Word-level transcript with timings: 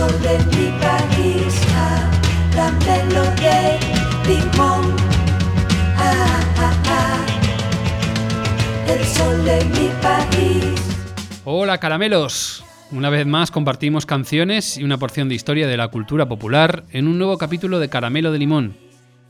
De 0.00 0.38
mi 0.56 0.70
país. 0.80 1.60
Caramelo 2.54 3.22
de 3.36 3.78
limón. 4.26 4.96
El 8.88 9.04
sol 9.04 9.44
de 9.44 9.62
mi 9.66 9.90
país. 10.00 10.80
Hola 11.44 11.76
caramelos. 11.76 12.64
Una 12.90 13.10
vez 13.10 13.26
más 13.26 13.50
compartimos 13.50 14.06
canciones 14.06 14.78
y 14.78 14.84
una 14.84 14.96
porción 14.96 15.28
de 15.28 15.34
historia 15.34 15.66
de 15.66 15.76
la 15.76 15.88
cultura 15.88 16.26
popular 16.26 16.84
en 16.92 17.06
un 17.06 17.18
nuevo 17.18 17.36
capítulo 17.36 17.78
de 17.78 17.90
Caramelo 17.90 18.32
de 18.32 18.38
Limón. 18.38 18.78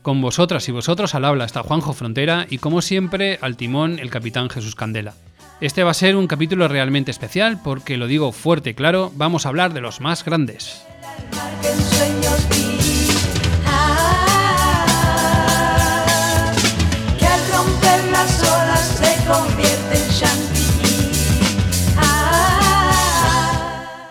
Con 0.01 0.21
vosotras 0.21 0.69
y 0.69 0.71
vosotros 0.71 1.13
al 1.15 1.25
habla 1.25 1.43
está 1.43 1.63
Juanjo 1.63 1.91
Frontera 1.91 2.47
y 2.49 2.59
como 2.59 2.81
siempre 2.81 3.39
al 3.41 3.57
timón 3.57 3.99
el 3.99 4.09
capitán 4.09 4.49
Jesús 4.49 4.75
Candela. 4.75 5.15
Este 5.61 5.83
va 5.83 5.91
a 5.91 5.93
ser 5.93 6.15
un 6.15 6.25
capítulo 6.25 6.67
realmente 6.67 7.11
especial 7.11 7.59
porque 7.63 7.95
lo 7.95 8.07
digo 8.07 8.31
fuerte 8.31 8.71
y 8.71 8.73
claro, 8.73 9.11
vamos 9.15 9.45
a 9.45 9.49
hablar 9.49 9.73
de 9.73 9.81
los 9.81 10.01
más 10.01 10.25
grandes. 10.25 10.83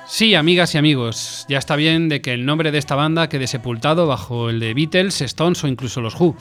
Sí, 0.06 0.36
amigas 0.36 0.74
y 0.76 0.78
amigos, 0.78 1.46
ya 1.48 1.58
está 1.58 1.74
bien 1.74 2.08
de 2.08 2.22
que 2.22 2.32
el 2.32 2.46
nombre 2.46 2.70
de 2.70 2.78
esta 2.78 2.94
banda 2.94 3.28
quede 3.28 3.48
sepultado 3.48 4.06
bajo 4.06 4.50
el 4.50 4.60
de 4.60 4.72
Beatles, 4.72 5.20
Stones 5.20 5.64
o 5.64 5.66
incluso 5.66 6.00
los 6.00 6.14
Who. 6.14 6.36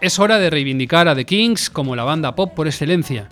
Es 0.00 0.18
hora 0.18 0.38
de 0.38 0.48
reivindicar 0.48 1.08
a 1.08 1.14
The 1.14 1.26
Kings 1.26 1.68
como 1.68 1.94
la 1.94 2.04
banda 2.04 2.34
pop 2.34 2.54
por 2.54 2.68
excelencia, 2.68 3.28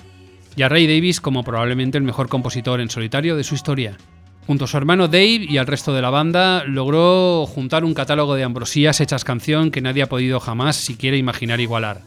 y 0.58 0.62
a 0.64 0.68
Ray 0.68 0.88
Davis 0.88 1.20
como 1.20 1.44
probablemente 1.44 1.98
el 1.98 2.04
mejor 2.04 2.28
compositor 2.28 2.80
en 2.80 2.90
solitario 2.90 3.36
de 3.36 3.44
su 3.44 3.54
historia. 3.54 3.96
Junto 4.44 4.64
a 4.64 4.66
su 4.66 4.76
hermano 4.76 5.06
Dave 5.06 5.46
y 5.48 5.56
al 5.56 5.68
resto 5.68 5.94
de 5.94 6.02
la 6.02 6.10
banda, 6.10 6.64
logró 6.64 7.46
juntar 7.46 7.84
un 7.84 7.94
catálogo 7.94 8.34
de 8.34 8.42
ambrosías 8.42 9.00
hechas 9.00 9.22
canción 9.22 9.70
que 9.70 9.80
nadie 9.80 10.02
ha 10.02 10.08
podido 10.08 10.40
jamás 10.40 10.74
siquiera 10.74 11.16
imaginar 11.16 11.60
igualar. 11.60 12.02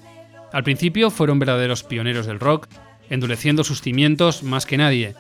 Al 0.51 0.65
principio 0.65 1.11
fueron 1.11 1.39
verdaderos 1.39 1.83
pioneros 1.83 2.25
del 2.25 2.41
rock, 2.41 2.67
endureciendo 3.09 3.63
sus 3.63 3.81
cimientos 3.81 4.43
más 4.43 4.65
que 4.65 4.77
nadie, 4.77 5.15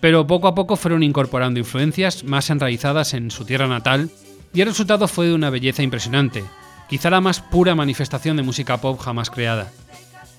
pero 0.00 0.26
poco 0.26 0.48
a 0.48 0.54
poco 0.54 0.76
fueron 0.76 1.02
incorporando 1.02 1.60
influencias 1.60 2.24
más 2.24 2.48
enraizadas 2.48 3.12
en 3.12 3.30
su 3.30 3.44
tierra 3.44 3.68
natal 3.68 4.08
y 4.54 4.62
el 4.62 4.68
resultado 4.68 5.08
fue 5.08 5.26
de 5.26 5.34
una 5.34 5.50
belleza 5.50 5.82
impresionante, 5.82 6.42
quizá 6.88 7.10
la 7.10 7.20
más 7.20 7.40
pura 7.40 7.74
manifestación 7.74 8.38
de 8.38 8.44
música 8.44 8.78
pop 8.78 8.98
jamás 8.98 9.28
creada. 9.28 9.70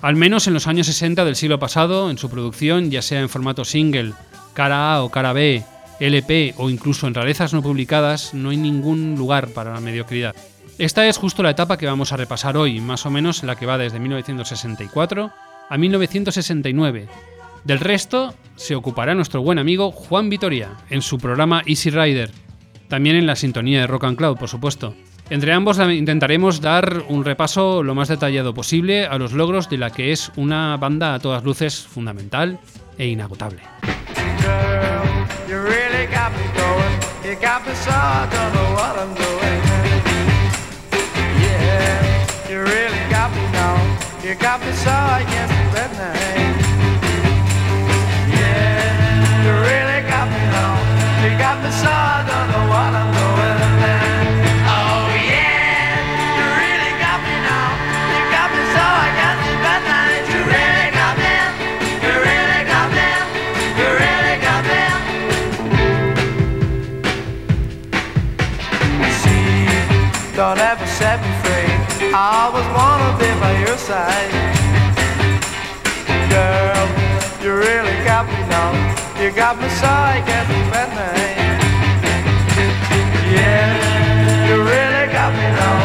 Al 0.04 0.18
menos 0.18 0.48
en 0.48 0.54
los 0.54 0.68
años 0.68 0.88
60 0.88 1.24
del 1.24 1.38
siglo 1.38 1.60
pasado, 1.60 2.12
en 2.12 2.18
su 2.18 2.30
producción, 2.30 2.92
ya 2.92 3.02
sea 3.02 3.22
en 3.22 3.30
formato 3.30 3.64
single, 3.64 4.12
cara 4.54 4.96
A 4.96 5.02
o 5.02 5.10
cara 5.10 5.32
B, 5.32 5.64
LP 6.02 6.56
o 6.58 6.70
incluso 6.70 7.08
en 7.08 7.14
rarezas 7.14 7.54
no 7.54 7.64
publicadas, 7.64 8.34
no 8.34 8.50
hay 8.50 8.58
ningún 8.58 9.16
lugar 9.18 9.48
para 9.48 9.74
la 9.74 9.80
mediocridad. 9.80 10.36
Esta 10.78 11.08
es 11.08 11.16
justo 11.16 11.42
la 11.42 11.52
etapa 11.52 11.78
que 11.78 11.86
vamos 11.86 12.12
a 12.12 12.18
repasar 12.18 12.58
hoy, 12.58 12.82
más 12.82 13.06
o 13.06 13.12
menos 13.12 13.44
la 13.44 13.56
que 13.56 13.66
va 13.66 13.78
desde 13.78 13.98
1964 14.02 15.32
a 15.70 15.78
1969. 15.78 17.08
Del 17.64 17.80
resto 17.80 18.36
se 18.58 18.76
ocupará 18.76 19.16
nuestro 19.16 19.42
buen 19.42 19.58
amigo 19.58 19.94
Juan 19.94 20.28
Vitoria 20.28 20.72
en 20.90 21.02
su 21.02 21.18
programa 21.18 21.64
Easy 21.66 21.92
Rider, 21.92 22.30
también 22.90 23.16
en 23.16 23.26
la 23.26 23.38
sintonía 23.38 23.80
de 23.80 23.88
Rock 23.88 24.04
and 24.04 24.18
Cloud, 24.18 24.36
por 24.36 24.50
supuesto. 24.50 24.96
Entre 25.34 25.52
ambos 25.52 25.80
intentaremos 25.80 26.62
dar 26.62 27.06
un 27.10 27.26
repaso 27.26 27.82
lo 27.82 27.96
más 27.96 28.08
detallado 28.08 28.54
posible 28.54 29.08
a 29.08 29.18
los 29.18 29.34
logros 29.34 29.68
de 29.68 29.80
la 29.80 29.90
que 29.90 30.12
es 30.12 30.32
una 30.36 30.78
banda 30.78 31.16
a 31.16 31.20
todas 31.20 31.44
luces 31.44 31.88
fundamental 31.88 32.60
e 33.00 33.08
inagotable. 33.08 33.64
Don't 70.36 70.58
ever 70.58 70.86
set 70.88 71.22
me 71.22 71.32
free. 71.44 72.10
I 72.12 72.46
always 72.46 72.66
wanna 72.74 73.12
be 73.22 73.30
by 73.40 73.54
your 73.66 73.78
side. 73.78 74.34
Girl, 76.34 76.86
you 77.44 77.54
really 77.54 77.98
got 78.04 78.26
me 78.26 78.42
now. 78.50 78.72
You 79.22 79.30
got 79.32 79.62
me 79.62 79.70
so 79.70 79.86
I 79.86 80.24
can't 80.26 80.48
sleep 80.48 80.74
at 80.74 80.90
night. 80.98 81.38
Yeah, 83.30 84.48
you 84.48 84.56
really 84.58 85.06
got 85.14 85.32
me 85.38 85.48
now. 85.62 85.78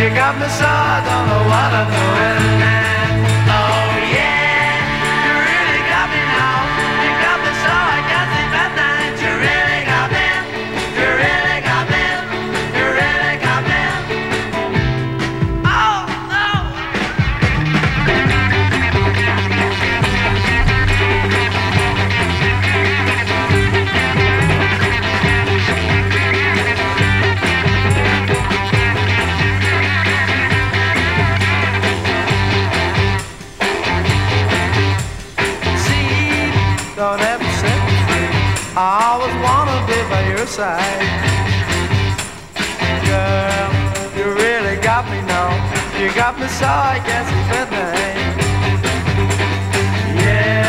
You 0.00 0.08
got 0.14 0.34
me 0.38 0.48
so 0.48 0.66
I 0.68 0.96
don't 1.08 1.26
know 1.30 1.42
what 1.48 1.70
I'm 1.72 1.88
doing. 1.96 2.83
I 38.86 39.12
always 39.12 39.32
wanna 39.40 39.80
be 39.88 39.96
by 40.12 40.28
your 40.28 40.46
side. 40.46 41.08
Girl, 43.08 43.72
you 44.12 44.26
really 44.44 44.76
got 44.76 45.08
me 45.08 45.22
now. 45.22 45.48
You 45.98 46.12
got 46.12 46.38
me 46.38 46.46
so 46.48 46.66
I 46.66 47.00
can't 47.00 47.26
sleep 47.26 47.48
at 47.60 47.68
night. 47.72 48.18
Yeah, 50.20 50.68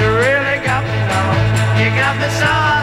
you 0.00 0.08
really 0.24 0.64
got 0.64 0.82
me 0.82 0.98
now. 1.12 1.28
You 1.76 1.88
got 2.00 2.16
me 2.16 2.28
so 2.40 2.81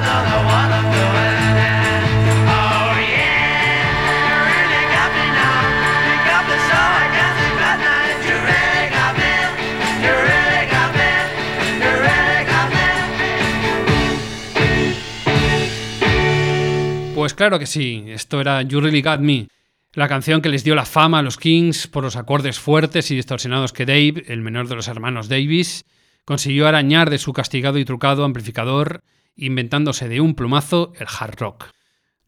claro 17.40 17.58
que 17.58 17.68
sí, 17.68 18.04
esto 18.08 18.42
era 18.42 18.62
You 18.64 18.82
Really 18.82 19.02
Got 19.02 19.22
Me, 19.22 19.48
la 19.94 20.10
canción 20.10 20.42
que 20.42 20.50
les 20.50 20.66
dio 20.66 20.76
la 20.76 20.84
fama 20.84 21.20
a 21.20 21.22
los 21.22 21.38
Kings 21.38 21.88
por 21.88 22.04
los 22.04 22.18
acordes 22.18 22.60
fuertes 22.60 23.12
y 23.12 23.16
distorsionados 23.16 23.72
que 23.72 23.86
Dave, 23.86 24.26
el 24.28 24.42
menor 24.42 24.68
de 24.68 24.76
los 24.76 24.90
hermanos 24.90 25.30
Davis, 25.30 25.86
consiguió 26.26 26.68
arañar 26.68 27.10
de 27.10 27.18
su 27.18 27.32
castigado 27.32 27.78
y 27.78 27.86
trucado 27.86 28.26
amplificador, 28.26 29.04
inventándose 29.38 30.10
de 30.10 30.20
un 30.20 30.36
plumazo 30.36 30.92
el 31.00 31.08
hard 31.08 31.40
rock. 31.40 31.68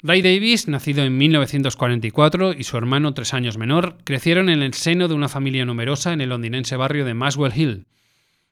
Ray 0.02 0.22
Davis, 0.22 0.70
nacido 0.70 1.04
en 1.04 1.18
1944, 1.18 2.54
y 2.54 2.64
su 2.64 2.78
hermano 2.78 3.14
tres 3.14 3.34
años 3.34 3.58
menor, 3.58 3.98
crecieron 4.06 4.48
en 4.48 4.62
el 4.62 4.74
seno 4.74 5.10
de 5.10 5.14
una 5.14 5.28
familia 5.28 5.66
numerosa 5.66 6.14
en 6.14 6.22
el 6.22 6.30
londinense 6.30 6.78
barrio 6.78 7.04
de 7.04 7.16
Maswell 7.16 7.52
Hill. 7.54 7.86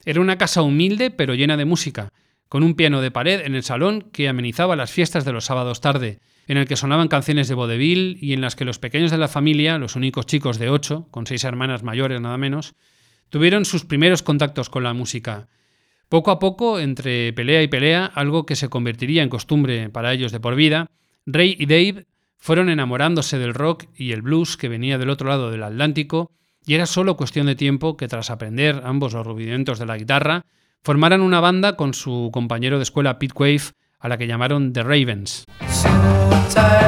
Era 0.03 0.19
una 0.19 0.37
casa 0.37 0.61
humilde 0.61 1.09
pero 1.09 1.35
llena 1.35 1.55
de 1.55 1.63
música, 1.63 2.11
con 2.49 2.63
un 2.63 2.73
piano 2.73 2.99
de 2.99 3.11
pared 3.11 3.45
en 3.45 3.55
el 3.55 3.63
salón 3.63 4.09
que 4.11 4.27
amenizaba 4.27 4.75
las 4.75 4.91
fiestas 4.91 5.23
de 5.23 5.31
los 5.31 5.45
sábados 5.45 5.79
tarde, 5.79 6.19
en 6.49 6.57
el 6.57 6.67
que 6.67 6.75
sonaban 6.75 7.09
canciones 7.09 7.47
de 7.47 7.53
vodevil 7.53 8.17
y 8.19 8.33
en 8.33 8.41
las 8.41 8.55
que 8.55 8.65
los 8.65 8.79
pequeños 8.79 9.11
de 9.11 9.19
la 9.19 9.27
familia, 9.27 9.77
los 9.77 9.95
únicos 9.95 10.25
chicos 10.25 10.57
de 10.57 10.71
ocho, 10.71 11.07
con 11.11 11.27
seis 11.27 11.43
hermanas 11.43 11.83
mayores 11.83 12.19
nada 12.19 12.39
menos, 12.39 12.73
tuvieron 13.29 13.65
sus 13.65 13.85
primeros 13.85 14.23
contactos 14.23 14.67
con 14.67 14.81
la 14.81 14.95
música. 14.95 15.47
Poco 16.09 16.31
a 16.31 16.39
poco, 16.39 16.79
entre 16.79 17.31
pelea 17.33 17.61
y 17.61 17.67
pelea, 17.67 18.07
algo 18.07 18.47
que 18.47 18.55
se 18.55 18.67
convertiría 18.67 19.21
en 19.21 19.29
costumbre 19.29 19.91
para 19.91 20.11
ellos 20.11 20.31
de 20.31 20.39
por 20.39 20.55
vida, 20.55 20.89
Ray 21.27 21.55
y 21.59 21.67
Dave 21.67 22.07
fueron 22.35 22.69
enamorándose 22.69 23.37
del 23.37 23.53
rock 23.53 23.85
y 23.95 24.11
el 24.11 24.23
blues 24.23 24.57
que 24.57 24.69
venía 24.69 24.97
del 24.97 25.11
otro 25.11 25.29
lado 25.29 25.51
del 25.51 25.61
Atlántico, 25.61 26.31
y 26.65 26.73
era 26.73 26.87
solo 26.87 27.15
cuestión 27.15 27.45
de 27.45 27.55
tiempo 27.55 27.95
que 27.95 28.07
tras 28.07 28.31
aprender 28.31 28.81
ambos 28.83 29.13
los 29.13 29.27
rudimentos 29.27 29.77
de 29.77 29.85
la 29.85 29.97
guitarra, 29.97 30.45
formaran 30.81 31.21
una 31.21 31.41
banda 31.41 31.75
con 31.75 31.93
su 31.93 32.31
compañero 32.33 32.77
de 32.77 32.83
escuela 32.83 33.19
Pete 33.19 33.35
Wave, 33.37 33.61
a 33.99 34.09
la 34.09 34.17
que 34.17 34.25
llamaron 34.25 34.73
The 34.73 34.81
Ravens. 34.81 35.45
So 36.49 36.78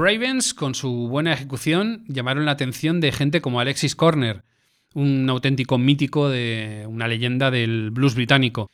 Ravens, 0.00 0.54
con 0.54 0.74
su 0.74 1.08
buena 1.08 1.32
ejecución, 1.32 2.04
llamaron 2.08 2.46
la 2.46 2.52
atención 2.52 3.00
de 3.00 3.12
gente 3.12 3.40
como 3.40 3.60
Alexis 3.60 3.94
Corner, 3.94 4.42
un 4.94 5.28
auténtico 5.28 5.78
mítico 5.78 6.28
de 6.28 6.86
una 6.88 7.06
leyenda 7.06 7.50
del 7.50 7.90
blues 7.90 8.14
británico. 8.14 8.70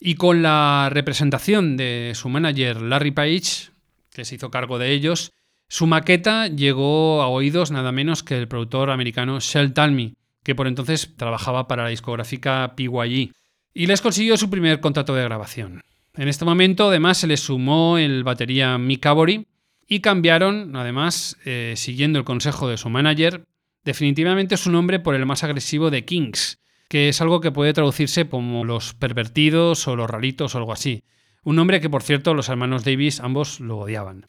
Y 0.00 0.14
con 0.14 0.42
la 0.42 0.88
representación 0.90 1.76
de 1.76 2.12
su 2.14 2.28
manager 2.28 2.80
Larry 2.80 3.12
Page, 3.12 3.70
que 4.10 4.24
se 4.24 4.34
hizo 4.34 4.50
cargo 4.50 4.78
de 4.78 4.92
ellos, 4.92 5.32
su 5.68 5.86
maqueta 5.86 6.48
llegó 6.48 7.22
a 7.22 7.28
oídos 7.28 7.70
nada 7.70 7.92
menos 7.92 8.22
que 8.22 8.36
el 8.36 8.48
productor 8.48 8.90
americano 8.90 9.38
Shell 9.40 9.74
Talmy, 9.74 10.14
que 10.42 10.54
por 10.54 10.66
entonces 10.66 11.14
trabajaba 11.16 11.68
para 11.68 11.84
la 11.84 11.90
discográfica 11.90 12.74
PYE, 12.76 13.32
y 13.74 13.86
les 13.86 14.00
consiguió 14.00 14.36
su 14.36 14.50
primer 14.50 14.80
contrato 14.80 15.14
de 15.14 15.24
grabación. 15.24 15.82
En 16.14 16.28
este 16.28 16.44
momento, 16.44 16.88
además, 16.88 17.18
se 17.18 17.26
les 17.26 17.40
sumó 17.40 17.96
el 17.96 18.24
batería 18.24 18.76
Mick 18.76 19.06
Avory, 19.06 19.46
y 19.86 20.00
cambiaron, 20.00 20.74
además, 20.76 21.36
eh, 21.44 21.74
siguiendo 21.76 22.18
el 22.18 22.24
consejo 22.24 22.68
de 22.68 22.76
su 22.76 22.88
manager, 22.88 23.44
definitivamente 23.84 24.56
su 24.56 24.70
nombre 24.70 25.00
por 25.00 25.14
el 25.14 25.26
más 25.26 25.44
agresivo 25.44 25.90
de 25.90 26.04
Kings, 26.04 26.60
que 26.88 27.08
es 27.08 27.20
algo 27.20 27.40
que 27.40 27.52
puede 27.52 27.72
traducirse 27.72 28.28
como 28.28 28.64
los 28.64 28.94
pervertidos 28.94 29.86
o 29.88 29.96
los 29.96 30.08
raritos 30.08 30.54
o 30.54 30.58
algo 30.58 30.72
así. 30.72 31.04
Un 31.44 31.56
nombre 31.56 31.80
que, 31.80 31.90
por 31.90 32.02
cierto, 32.02 32.34
los 32.34 32.48
hermanos 32.48 32.84
Davis 32.84 33.20
ambos 33.20 33.60
lo 33.60 33.78
odiaban. 33.78 34.26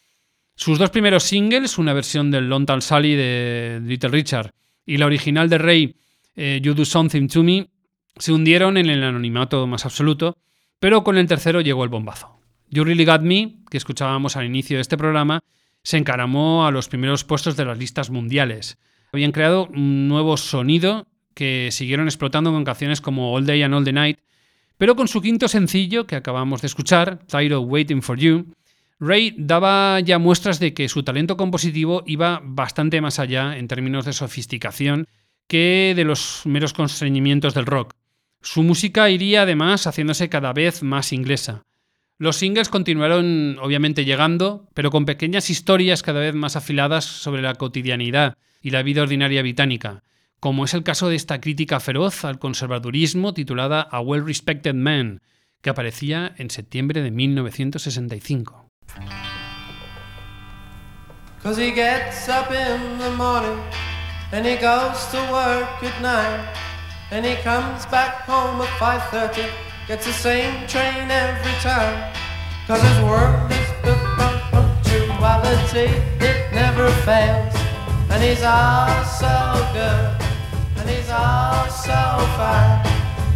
Sus 0.55 0.79
dos 0.79 0.89
primeros 0.89 1.23
singles, 1.23 1.77
una 1.77 1.93
versión 1.93 2.31
del 2.31 2.47
Long 2.47 2.65
Tall 2.65 2.81
Sally 2.81 3.15
de 3.15 3.81
Little 3.83 4.09
Richard 4.09 4.53
y 4.85 4.97
la 4.97 5.05
original 5.05 5.49
de 5.49 5.57
Ray, 5.57 5.95
eh, 6.35 6.59
You 6.61 6.73
Do 6.73 6.85
Something 6.85 7.27
to 7.27 7.43
Me, 7.43 7.69
se 8.17 8.31
hundieron 8.31 8.77
en 8.77 8.89
el 8.89 9.03
anonimato 9.03 9.65
más 9.67 9.85
absoluto, 9.85 10.37
pero 10.79 11.03
con 11.03 11.17
el 11.17 11.27
tercero 11.27 11.61
llegó 11.61 11.83
el 11.83 11.89
bombazo. 11.89 12.39
You 12.69 12.83
Really 12.83 13.05
Got 13.05 13.21
Me, 13.21 13.55
que 13.69 13.77
escuchábamos 13.77 14.35
al 14.35 14.45
inicio 14.45 14.77
de 14.77 14.81
este 14.81 14.97
programa, 14.97 15.41
se 15.83 15.97
encaramó 15.97 16.65
a 16.65 16.71
los 16.71 16.87
primeros 16.87 17.23
puestos 17.23 17.55
de 17.57 17.65
las 17.65 17.77
listas 17.77 18.09
mundiales. 18.09 18.77
Habían 19.11 19.31
creado 19.31 19.67
un 19.67 20.07
nuevo 20.07 20.37
sonido 20.37 21.07
que 21.33 21.69
siguieron 21.71 22.07
explotando 22.07 22.51
con 22.51 22.63
canciones 22.63 23.01
como 23.01 23.33
All 23.33 23.45
Day 23.45 23.63
and 23.63 23.73
All 23.73 23.83
the 23.83 23.93
Night, 23.93 24.19
pero 24.77 24.95
con 24.95 25.07
su 25.07 25.21
quinto 25.21 25.47
sencillo 25.47 26.07
que 26.07 26.15
acabamos 26.15 26.61
de 26.61 26.67
escuchar, 26.67 27.19
Tired 27.27 27.55
of 27.55 27.65
Waiting 27.67 28.01
for 28.01 28.17
You, 28.17 28.53
Ray 28.99 29.35
daba 29.37 29.99
ya 29.99 30.17
muestras 30.17 30.59
de 30.59 30.73
que 30.73 30.87
su 30.87 31.03
talento 31.03 31.35
compositivo 31.35 32.03
iba 32.05 32.41
bastante 32.43 33.01
más 33.01 33.19
allá 33.19 33.57
en 33.57 33.67
términos 33.67 34.05
de 34.05 34.13
sofisticación 34.13 35.07
que 35.47 35.93
de 35.95 36.05
los 36.05 36.43
meros 36.45 36.73
constreñimientos 36.73 37.53
del 37.53 37.65
rock. 37.65 37.93
Su 38.41 38.63
música 38.63 39.09
iría 39.09 39.43
además 39.43 39.87
haciéndose 39.87 40.29
cada 40.29 40.53
vez 40.53 40.83
más 40.83 41.11
inglesa. 41.11 41.63
Los 42.23 42.37
singles 42.37 42.69
continuaron 42.69 43.59
obviamente 43.61 44.05
llegando, 44.05 44.69
pero 44.73 44.91
con 44.91 45.03
pequeñas 45.05 45.49
historias 45.49 46.03
cada 46.03 46.21
vez 46.21 46.33
más 46.33 46.55
afiladas 46.55 47.03
sobre 47.03 47.41
la 47.41 47.55
cotidianidad 47.55 48.37
y 48.61 48.69
la 48.69 48.81
vida 48.81 49.01
ordinaria 49.01 49.41
británica, 49.41 50.03
como 50.39 50.63
es 50.63 50.73
el 50.73 50.83
caso 50.83 51.09
de 51.09 51.17
esta 51.17 51.41
crítica 51.41 51.81
feroz 51.81 52.23
al 52.23 52.39
conservadurismo 52.39 53.33
titulada 53.33 53.81
A 53.81 53.99
Well 53.99 54.25
Respected 54.25 54.73
Man, 54.73 55.19
que 55.61 55.69
aparecía 55.69 56.33
en 56.37 56.49
septiembre 56.49 57.01
de 57.01 57.11
1965. 57.11 58.69
Cause 61.43 61.61
he 61.61 61.73
gets 61.73 62.29
up 62.29 62.49
in 62.51 62.99
the 62.99 63.09
morning 63.17 63.59
and 64.31 64.47
he 64.47 64.55
goes 64.55 65.11
to 65.11 65.17
work 65.29 65.83
at 65.83 66.01
night 66.01 66.39
and 67.11 67.25
he 67.25 67.35
comes 67.43 67.85
back 67.91 68.25
home 68.25 68.61
at 68.61 68.69
5.30 68.79 69.72
gets 69.87 70.05
the 70.05 70.13
same 70.13 70.65
train 70.67 71.11
every 71.11 71.51
time. 71.59 72.13
Cause 72.67 72.81
his 72.81 72.99
work 73.03 73.51
is 73.51 73.67
the 73.83 73.95
punctuality. 74.51 75.91
It 76.23 76.53
never 76.53 76.89
fails. 77.03 77.53
And 78.09 78.23
he's 78.23 78.43
all 78.43 79.03
so 79.03 79.35
good. 79.73 80.21
And 80.77 80.89
he's 80.89 81.09
all 81.09 81.67
so 81.67 81.99
fine. 82.37 82.79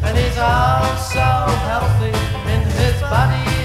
And 0.04 0.18
he's 0.18 0.38
all 0.38 0.96
so 0.96 1.28
healthy. 1.68 2.16
In 2.54 2.62
his 2.80 3.02
body 3.02 3.57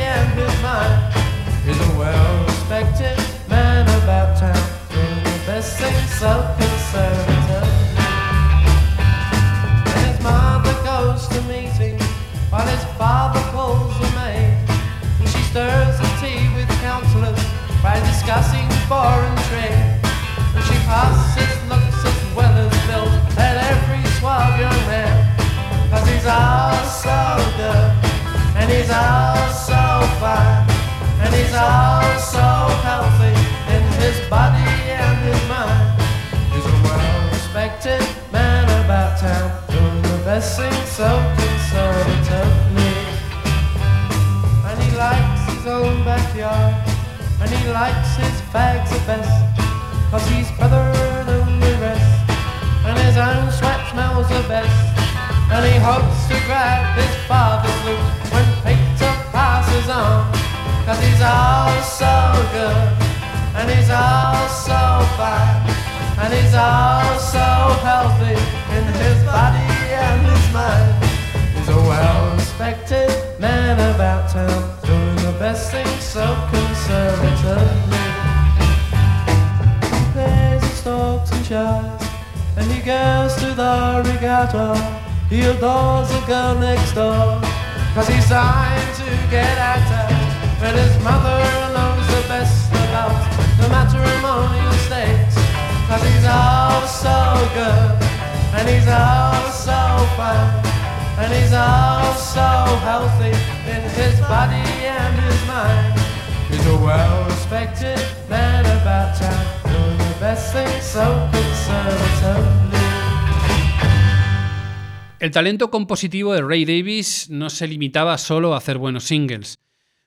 talento 115.32 115.70
compositivo 115.70 116.32
de 116.32 116.42
Ray 116.42 116.64
Davis 116.64 117.28
no 117.28 117.50
se 117.50 117.66
limitaba 117.66 118.16
solo 118.18 118.54
a 118.54 118.58
hacer 118.58 118.78
buenos 118.78 119.04
singles. 119.04 119.58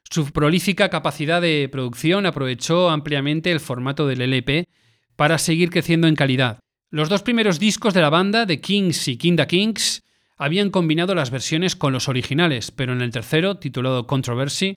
Su 0.09 0.31
prolífica 0.31 0.89
capacidad 0.89 1.41
de 1.41 1.67
producción 1.69 2.25
aprovechó 2.25 2.89
ampliamente 2.89 3.51
el 3.51 3.59
formato 3.59 4.07
del 4.07 4.21
LP 4.21 4.67
para 5.15 5.37
seguir 5.37 5.69
creciendo 5.69 6.07
en 6.07 6.15
calidad. 6.15 6.59
Los 6.91 7.09
dos 7.09 7.23
primeros 7.23 7.59
discos 7.59 7.93
de 7.93 8.01
la 8.01 8.09
banda, 8.09 8.45
The 8.45 8.61
Kings 8.61 9.07
y 9.07 9.17
the 9.17 9.47
Kings, 9.47 10.03
habían 10.37 10.69
combinado 10.69 11.15
las 11.15 11.31
versiones 11.31 11.75
con 11.75 11.93
los 11.93 12.07
originales, 12.07 12.71
pero 12.71 12.93
en 12.93 13.01
el 13.01 13.11
tercero, 13.11 13.57
titulado 13.57 14.07
Controversy, 14.07 14.75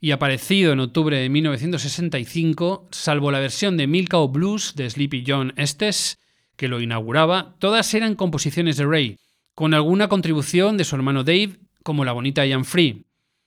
y 0.00 0.10
aparecido 0.10 0.72
en 0.72 0.80
octubre 0.80 1.16
de 1.16 1.28
1965, 1.28 2.88
salvo 2.90 3.30
la 3.30 3.40
versión 3.40 3.76
de 3.76 3.86
Milka 3.86 4.18
Blues 4.18 4.74
de 4.76 4.90
Sleepy 4.90 5.24
John 5.26 5.54
Estes, 5.56 6.18
que 6.56 6.68
lo 6.68 6.80
inauguraba, 6.80 7.56
todas 7.58 7.94
eran 7.94 8.14
composiciones 8.14 8.76
de 8.76 8.86
Ray, 8.86 9.18
con 9.56 9.72
alguna 9.72 10.08
contribución 10.08 10.76
de 10.76 10.84
su 10.84 10.94
hermano 10.96 11.24
Dave, 11.24 11.58
como 11.82 12.04
la 12.04 12.12
bonita 12.12 12.44
Ian 12.44 12.66
Free. 12.66 13.06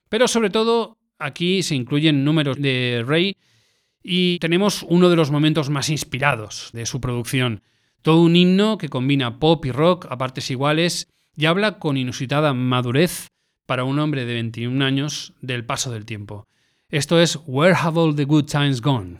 Pero 0.10 0.28
sobre 0.28 0.50
todo, 0.50 0.98
aquí 1.20 1.62
se 1.62 1.76
incluyen 1.76 2.26
números 2.26 2.58
de 2.60 3.06
Ray 3.08 3.38
y 4.02 4.40
tenemos 4.40 4.84
uno 4.90 5.12
de 5.12 5.16
los 5.16 5.30
momentos 5.30 5.70
más 5.70 5.88
inspirados 5.92 6.72
de 6.74 6.88
su 6.88 7.00
producción. 7.00 7.62
Todo 8.02 8.24
un 8.24 8.36
himno 8.36 8.80
que 8.80 8.90
combina 8.90 9.38
pop 9.38 9.64
y 9.66 9.72
rock 9.72 10.08
a 10.10 10.18
partes 10.18 10.50
iguales 10.50 11.10
y 11.38 11.46
habla 11.46 11.78
con 11.78 11.96
inusitada 11.96 12.56
madurez 12.56 13.28
para 13.68 13.84
un 13.84 14.00
hombre 14.00 14.26
de 14.26 14.34
21 14.34 14.84
años 14.84 15.34
del 15.42 15.64
paso 15.64 15.92
del 15.92 16.06
tiempo. 16.06 16.48
Esto 16.90 17.22
es 17.22 17.38
Where 17.46 17.76
Have 17.80 18.00
All 18.00 18.16
the 18.16 18.26
Good 18.26 18.46
Times 18.46 18.82
Gone? 18.82 19.20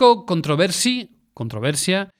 Disco 0.00 0.24
Controversia, 1.34 2.10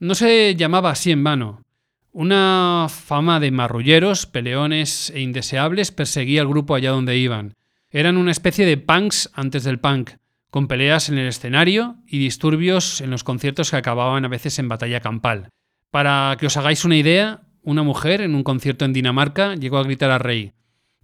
no 0.00 0.16
se 0.16 0.56
llamaba 0.56 0.90
así 0.90 1.12
en 1.12 1.22
vano. 1.22 1.62
Una 2.10 2.88
fama 2.88 3.38
de 3.38 3.52
marrulleros, 3.52 4.26
peleones 4.26 5.10
e 5.10 5.20
indeseables 5.20 5.92
perseguía 5.92 6.40
al 6.40 6.48
grupo 6.48 6.74
allá 6.74 6.90
donde 6.90 7.16
iban. 7.16 7.54
Eran 7.90 8.16
una 8.16 8.32
especie 8.32 8.66
de 8.66 8.78
punks 8.78 9.30
antes 9.32 9.62
del 9.62 9.78
punk, 9.78 10.10
con 10.50 10.66
peleas 10.66 11.08
en 11.08 11.18
el 11.18 11.28
escenario 11.28 11.98
y 12.04 12.18
disturbios 12.18 13.00
en 13.00 13.10
los 13.10 13.22
conciertos 13.22 13.70
que 13.70 13.76
acababan 13.76 14.24
a 14.24 14.28
veces 14.28 14.58
en 14.58 14.68
batalla 14.68 14.98
campal. 14.98 15.50
Para 15.92 16.36
que 16.36 16.46
os 16.46 16.56
hagáis 16.56 16.84
una 16.84 16.96
idea, 16.96 17.42
una 17.62 17.84
mujer 17.84 18.22
en 18.22 18.34
un 18.34 18.42
concierto 18.42 18.84
en 18.84 18.92
Dinamarca 18.92 19.54
llegó 19.54 19.78
a 19.78 19.84
gritar 19.84 20.10
al 20.10 20.18
rey: 20.18 20.52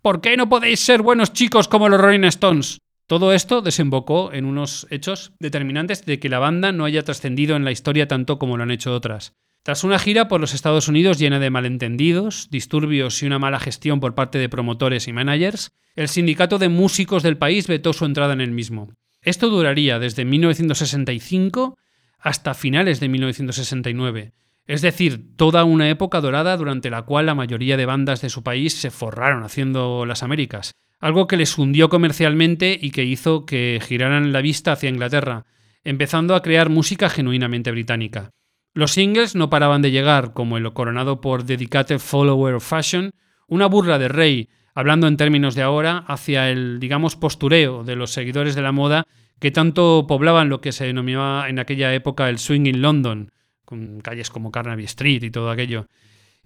¿Por 0.03 0.21
qué 0.21 0.37
no 0.37 0.49
podéis 0.49 0.81
ser 0.81 1.03
buenos 1.03 1.33
chicos 1.33 1.69
como 1.69 1.89
los 1.89 2.01
Rolling 2.01 2.25
Stones? 2.25 2.79
Todo 3.07 3.33
esto 3.33 3.63
desembocó 3.63 4.33
en 4.33 4.45
unos 4.45 4.89
hechos 4.91 5.33
determinantes 5.39 6.05
de 6.05 6.19
que 6.19 6.29
la 6.29 6.41
banda 6.41 6.73
no 6.73 6.85
haya 6.85 7.05
trascendido 7.05 7.55
en 7.55 7.65
la 7.65 7.71
historia 7.71 8.09
tanto 8.09 8.39
como 8.39 8.57
lo 8.57 8.65
han 8.65 8.73
hecho 8.73 8.93
otras. 8.93 9.35
Tras 9.63 9.85
una 9.85 9.99
gira 9.99 10.27
por 10.27 10.41
los 10.41 10.55
Estados 10.55 10.89
Unidos 10.89 11.19
llena 11.19 11.39
de 11.39 11.51
malentendidos, 11.51 12.49
disturbios 12.51 13.23
y 13.23 13.27
una 13.27 13.39
mala 13.39 13.61
gestión 13.61 14.01
por 14.01 14.15
parte 14.15 14.39
de 14.39 14.49
promotores 14.49 15.07
y 15.07 15.13
managers, 15.13 15.71
el 15.95 16.09
sindicato 16.09 16.59
de 16.59 16.69
músicos 16.69 17.23
del 17.23 17.37
país 17.37 17.69
vetó 17.69 17.93
su 17.93 18.05
entrada 18.05 18.33
en 18.33 18.41
el 18.41 18.51
mismo. 18.51 18.93
Esto 19.23 19.51
duraría 19.51 19.99
desde 19.99 20.25
1965 20.25 21.79
hasta 22.19 22.55
finales 22.55 22.99
de 22.99 23.09
1969, 23.09 24.33
es 24.67 24.83
decir, 24.83 25.37
toda 25.37 25.65
una 25.65 25.89
época 25.89 26.21
dorada 26.21 26.57
durante 26.57 26.91
la 26.91 27.03
cual 27.03 27.27
la 27.27 27.35
mayoría 27.37 27.77
de 27.77 27.87
bandas 27.87 28.21
de 28.21 28.31
su 28.31 28.43
país 28.43 28.75
se 28.75 28.91
forraron 28.91 29.45
haciendo 29.45 30.07
las 30.07 30.23
Américas, 30.25 30.73
algo 30.99 31.27
que 31.27 31.37
les 31.37 31.59
hundió 31.59 31.89
comercialmente 31.89 32.79
y 32.81 32.91
que 32.91 33.05
hizo 33.05 33.47
que 33.47 33.81
giraran 33.83 34.33
la 34.33 34.41
vista 34.41 34.73
hacia 34.73 34.89
Inglaterra, 34.89 35.45
empezando 35.85 36.35
a 36.35 36.43
crear 36.43 36.69
música 36.69 37.09
genuinamente 37.09 37.71
británica. 37.71 38.31
Los 38.75 38.93
singles 38.93 39.35
no 39.35 39.49
paraban 39.49 39.83
de 39.83 39.91
llegar, 39.91 40.33
como 40.33 40.57
el 40.57 40.73
coronado 40.73 41.21
por 41.21 41.45
Dedicated 41.45 41.99
Follower 41.99 42.55
of 42.55 42.69
Fashion, 42.69 43.13
una 43.49 43.67
burla 43.67 43.99
de 43.99 44.09
Rey, 44.09 44.49
hablando 44.75 45.07
en 45.07 45.17
términos 45.17 45.55
de 45.55 45.63
ahora, 45.63 46.05
hacia 46.09 46.51
el, 46.51 46.79
digamos, 46.81 47.17
postureo 47.17 47.85
de 47.85 47.97
los 47.97 48.11
seguidores 48.13 48.55
de 48.55 48.63
la 48.63 48.73
moda 48.73 49.07
que 49.39 49.51
tanto 49.51 50.07
poblaban 50.07 50.49
lo 50.49 50.61
que 50.61 50.73
se 50.73 50.87
denominaba 50.87 51.49
en 51.49 51.59
aquella 51.59 51.95
época 51.95 52.29
el 52.29 52.39
swing 52.39 52.67
in 52.67 52.83
London, 52.83 53.31
con 53.65 54.01
calles 54.01 54.31
como 54.31 54.51
Carnaby 54.51 54.85
Street 54.85 55.23
y 55.23 55.31
todo 55.31 55.51
aquello. 55.51 55.87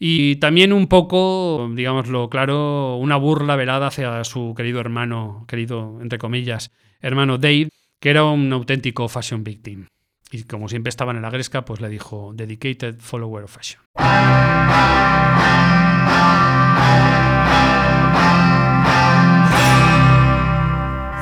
Y 0.03 0.37
también 0.37 0.73
un 0.73 0.87
poco, 0.87 1.71
digámoslo 1.75 2.31
claro, 2.31 2.97
una 2.97 3.17
burla 3.17 3.55
velada 3.55 3.89
hacia 3.89 4.25
su 4.25 4.55
querido 4.57 4.81
hermano, 4.81 5.45
querido 5.47 5.99
entre 6.01 6.19
comillas, 6.19 6.73
hermano 7.03 7.37
Dave, 7.37 7.69
que 8.01 8.09
era 8.09 8.25
un 8.25 8.51
auténtico 8.51 9.09
fashion 9.09 9.45
victim. 9.45 9.89
Y 10.33 10.45
como 10.45 10.71
siempre 10.71 10.89
estaban 10.89 11.17
en 11.17 11.23
la 11.23 11.29
gresca, 11.29 11.67
pues 11.67 11.83
le 11.83 11.91
dijo 11.91 12.33
Dedicated 12.35 12.99
Follower 12.99 13.45
of 13.45 13.55
Fashion. 13.55 13.83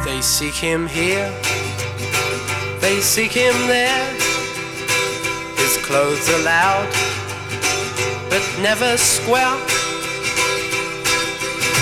They 0.05 0.22
seek 0.22 0.55
him 0.62 0.87
here, 0.87 1.33
they 2.81 3.00
seek 3.00 3.33
him 3.33 3.55
there. 3.66 4.07
His 5.57 5.79
clothes 5.85 6.29
are 6.29 7.17
but 8.30 8.44
never 8.60 8.96
square. 8.96 9.56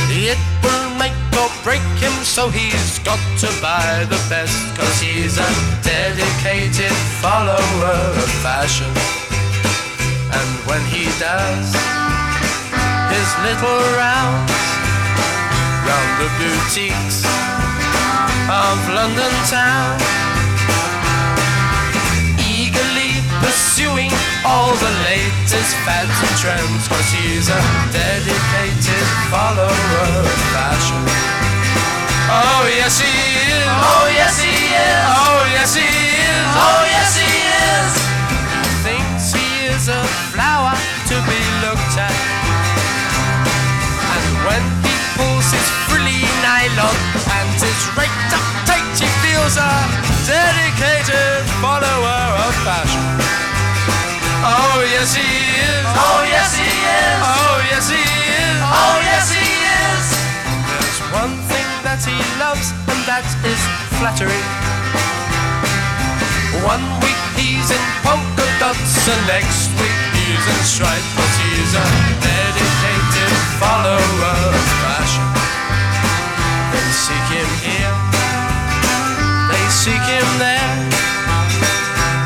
It 0.09 0.38
will 0.62 0.90
make 0.98 1.16
or 1.35 1.50
break 1.62 1.82
him, 1.98 2.12
so 2.24 2.48
he's 2.48 2.98
got 3.00 3.20
to 3.42 3.48
buy 3.61 4.06
the 4.09 4.20
best. 4.30 4.56
Cause 4.78 5.00
he's 5.00 5.38
a 5.38 5.50
dedicated 5.82 6.94
follower 7.20 7.98
of 8.22 8.30
fashion. 8.42 8.90
And 10.30 10.50
when 10.66 10.82
he 10.87 11.04
does 11.18 11.68
his 13.11 13.28
little 13.46 13.82
rounds 13.98 14.52
round 15.87 16.12
the 16.22 16.30
boutiques 16.38 17.24
of 18.50 18.76
London 18.94 19.32
town, 19.50 20.26
pursuing 23.46 24.11
all 24.42 24.74
the 24.74 24.92
latest 25.06 25.70
fads 25.87 26.18
and 26.18 26.35
trends, 26.42 26.82
cause 26.90 27.11
he's 27.14 27.46
a 27.46 27.62
dedicated 27.94 29.06
follower 29.30 29.70
of 30.18 30.26
fashion. 30.50 30.98
Oh 32.26 32.66
yes 32.66 32.98
he 32.98 33.06
is. 33.06 33.70
Oh 33.70 34.06
flattery. 64.16 64.42
One 66.64 66.85
week 67.05 67.20
he's 67.37 67.70
in 67.70 67.85
polka 68.02 68.46
dots, 68.59 69.09
and 69.09 69.20
next 69.29 69.68
week 69.76 70.00
he's 70.16 70.44
in 70.48 70.61
stripes. 70.64 71.12
But 71.16 71.33
he's 71.44 71.72
a 71.76 71.87
dedicated 72.24 73.33
follower 73.61 74.00
of 74.00 74.66
fashion. 74.81 75.26
They 76.72 76.87
seek 76.96 77.26
him 77.29 77.50
here, 77.61 77.94
they 79.52 79.64
seek 79.68 80.05
him 80.09 80.29
there, 80.40 80.72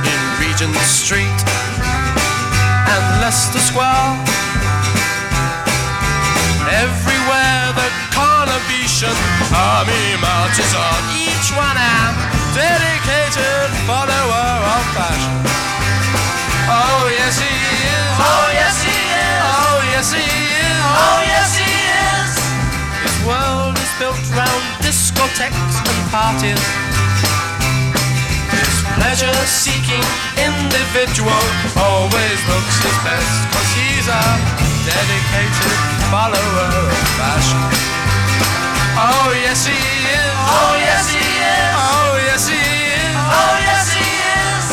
in 0.06 0.20
Regent 0.38 0.76
Street 0.86 1.38
and 2.86 3.04
Leicester 3.20 3.58
Square. 3.58 4.14
Everywhere 6.70 7.74
the 7.74 7.88
Carnabetian 8.14 9.16
army 9.52 10.16
marches 10.22 10.72
on, 10.74 11.29
each 11.50 11.56
one 11.56 11.76
a 11.76 12.14
dedicated 12.54 13.70
follower 13.86 14.50
of 14.70 14.84
fashion. 14.94 15.34
Oh 16.70 17.10
yes 17.10 17.42
he 17.42 17.50
is. 17.50 18.14
Oh 18.22 18.46
yes 18.54 18.76
he 18.86 18.94
is. 18.94 19.42
Oh 19.50 19.78
yes 19.90 20.06
he 20.14 20.22
is. 20.22 20.82
Oh 20.94 21.18
yes 21.26 21.50
he 21.58 21.72
is. 22.06 22.30
His 23.02 23.16
world 23.26 23.74
is 23.82 23.92
built 23.98 24.22
round 24.38 24.64
discotheques 24.84 25.76
and 25.90 26.00
parties. 26.14 26.62
His 28.54 28.74
pleasure-seeking 28.94 30.06
individual 30.38 31.42
always 31.78 32.38
looks 32.50 32.76
his 32.82 32.98
best 33.06 33.34
Cause 33.54 33.70
he's 33.78 34.06
a 34.10 34.24
dedicated 34.86 35.78
follower 36.10 36.70
of 36.90 37.06
fashion 37.14 37.62
Oh 38.98 39.30
yes 39.38 39.66
he 39.66 39.78
is 39.78 40.34
Oh 40.50 40.74
yes 40.82 41.12
he 41.12 41.18
is 41.18 41.29
Oh 42.00 42.16
yes 42.24 42.48
he 42.48 42.56
is. 42.56 43.16
Oh 43.28 43.56
yes 43.68 43.86
he 43.92 44.08
is. 44.40 44.64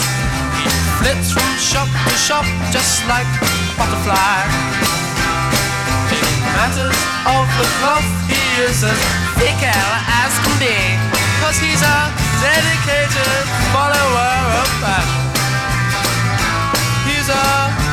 He 0.64 0.66
flits 1.00 1.30
from 1.36 1.52
shop 1.60 1.90
to 1.92 2.16
shop 2.16 2.46
just 2.72 3.04
like 3.12 3.28
a 3.28 3.48
butterfly. 3.76 4.40
In 6.16 6.28
matters 6.56 7.00
of 7.28 7.46
the 7.60 7.68
cloth 7.84 8.10
he 8.32 8.40
is 8.64 8.80
as 8.84 9.02
fickle 9.36 9.92
as 10.24 10.34
can 10.44 10.56
be 10.64 10.78
Cause 11.42 11.58
he's 11.60 11.84
a 11.84 11.98
dedicated 12.42 13.46
follower 13.76 14.34
of 14.62 14.68
fashion. 14.82 15.24
He's 17.06 17.30
a 17.30 17.48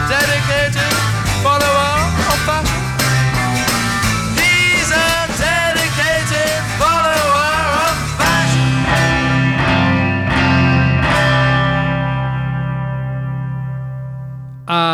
dedicated 0.09 0.95
follower 1.43 1.95
of 2.33 2.39
fashion. 2.49 2.84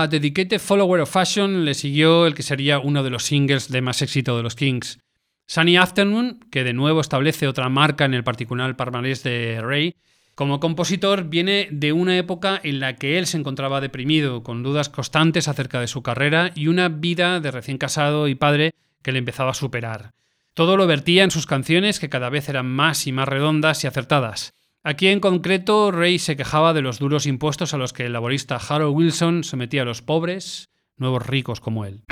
Dedicated 0.09 0.61
Follower 0.61 1.01
of 1.01 1.11
Fashion 1.11 1.65
le 1.65 1.75
siguió 1.75 2.27
el 2.27 2.35
que 2.35 2.43
sería 2.43 2.79
uno 2.79 3.03
de 3.03 3.11
los 3.11 3.25
singles 3.25 3.69
de 3.69 3.81
más 3.83 4.03
éxito 4.03 4.37
de 4.37 4.43
los 4.43 4.55
Kings. 4.55 4.99
Sunny 5.47 5.77
Afternoon, 5.77 6.41
que 6.51 6.65
de 6.65 6.73
nuevo 6.73 7.01
establece 7.01 7.49
otra 7.49 7.69
marca 7.69 8.05
en 8.05 8.15
el 8.15 8.25
particular 8.25 8.77
palmarés 8.77 9.23
de 9.23 9.61
Ray, 9.61 9.97
como 10.35 10.61
compositor 10.61 11.25
viene 11.25 11.69
de 11.71 11.93
una 11.93 12.17
época 12.17 12.59
en 12.63 12.81
la 12.81 12.97
que 12.97 13.19
él 13.19 13.27
se 13.27 13.37
encontraba 13.37 13.81
deprimido, 13.81 14.43
con 14.43 14.63
dudas 14.63 14.89
constantes 14.89 15.49
acerca 15.49 15.81
de 15.81 15.87
su 15.87 16.03
carrera 16.03 16.53
y 16.55 16.69
una 16.69 16.89
vida 16.89 17.41
de 17.41 17.51
recién 17.51 17.79
casado 17.79 18.27
y 18.27 18.35
padre 18.35 18.73
que 19.03 19.13
le 19.13 19.19
empezaba 19.19 19.51
a 19.51 19.55
superar. 19.55 20.13
Todo 20.55 20.77
lo 20.77 20.87
vertía 20.87 21.25
en 21.25 21.31
sus 21.31 21.47
canciones 21.47 22.01
que 22.01 22.09
cada 22.09 22.31
vez 22.31 22.49
eran 22.49 22.67
más 22.67 23.07
y 23.07 23.13
más 23.13 23.29
redondas 23.29 23.85
y 23.85 23.87
acertadas. 23.87 24.55
Aquí 24.83 25.09
en 25.09 25.21
concreto, 25.21 25.91
Ray 25.91 26.19
se 26.19 26.37
quejaba 26.37 26.73
de 26.73 26.81
los 26.81 26.99
duros 26.99 27.27
impuestos 27.27 27.75
a 27.75 27.77
los 27.77 27.93
que 27.93 28.07
el 28.07 28.15
laborista 28.15 28.57
Harold 28.57 28.97
Wilson 28.97 29.45
sometía 29.45 29.83
a 29.83 29.85
los 29.85 30.01
pobres, 30.01 30.71
nuevos 30.97 31.27
ricos 31.27 31.61
como 31.61 31.85
él. 31.85 32.03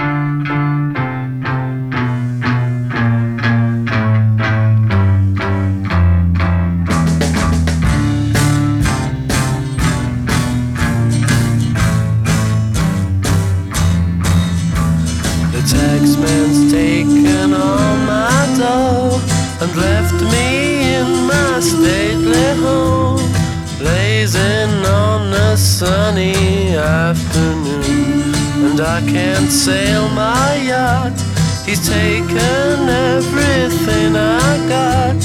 Sunny 25.59 26.77
afternoon. 26.77 28.33
And 28.71 28.81
I 28.81 29.01
can't 29.01 29.51
sail 29.51 30.09
my 30.11 30.55
yacht, 30.57 31.19
he's 31.67 31.87
taken 31.87 32.89
everything 32.89 34.15
I 34.17 34.69
got. 34.69 35.17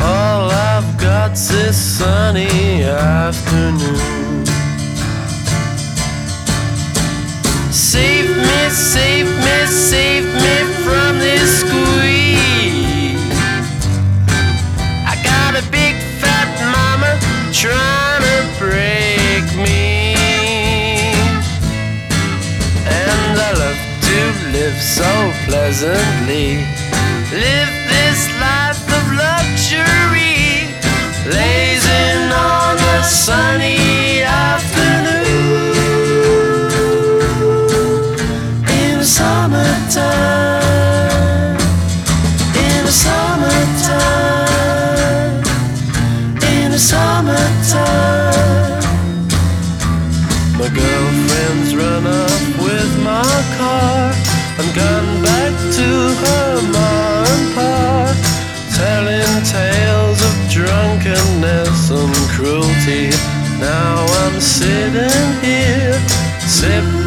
All 0.00 0.50
I've 0.50 0.98
got's 0.98 1.48
this 1.48 1.76
sunny 1.76 2.82
afternoon. 2.82 4.46
Save 7.70 8.36
me, 8.36 8.70
save 8.70 9.26
me, 9.26 9.66
save 9.66 10.24
me 10.24 10.56
from 10.84 11.18
this 11.18 11.60
squeeze. 11.60 13.20
I 15.12 15.14
got 15.22 15.62
a 15.62 15.64
big 15.70 15.94
fat 16.20 16.48
mama 16.74 17.18
trying 17.52 18.22
to 18.22 18.58
break 18.58 18.97
so 24.98 25.32
pleasantly. 25.46 26.56
Live 27.30 27.72
this 27.94 28.20
life 28.42 28.82
of 28.98 29.04
luxury, 29.26 30.74
blazing 31.22 32.32
on 32.34 32.76
a 32.96 33.04
sunny 33.04 33.77
Now 63.60 64.06
I'm 64.06 64.40
sitting 64.40 65.42
here, 65.42 65.98
sipping 66.46 66.97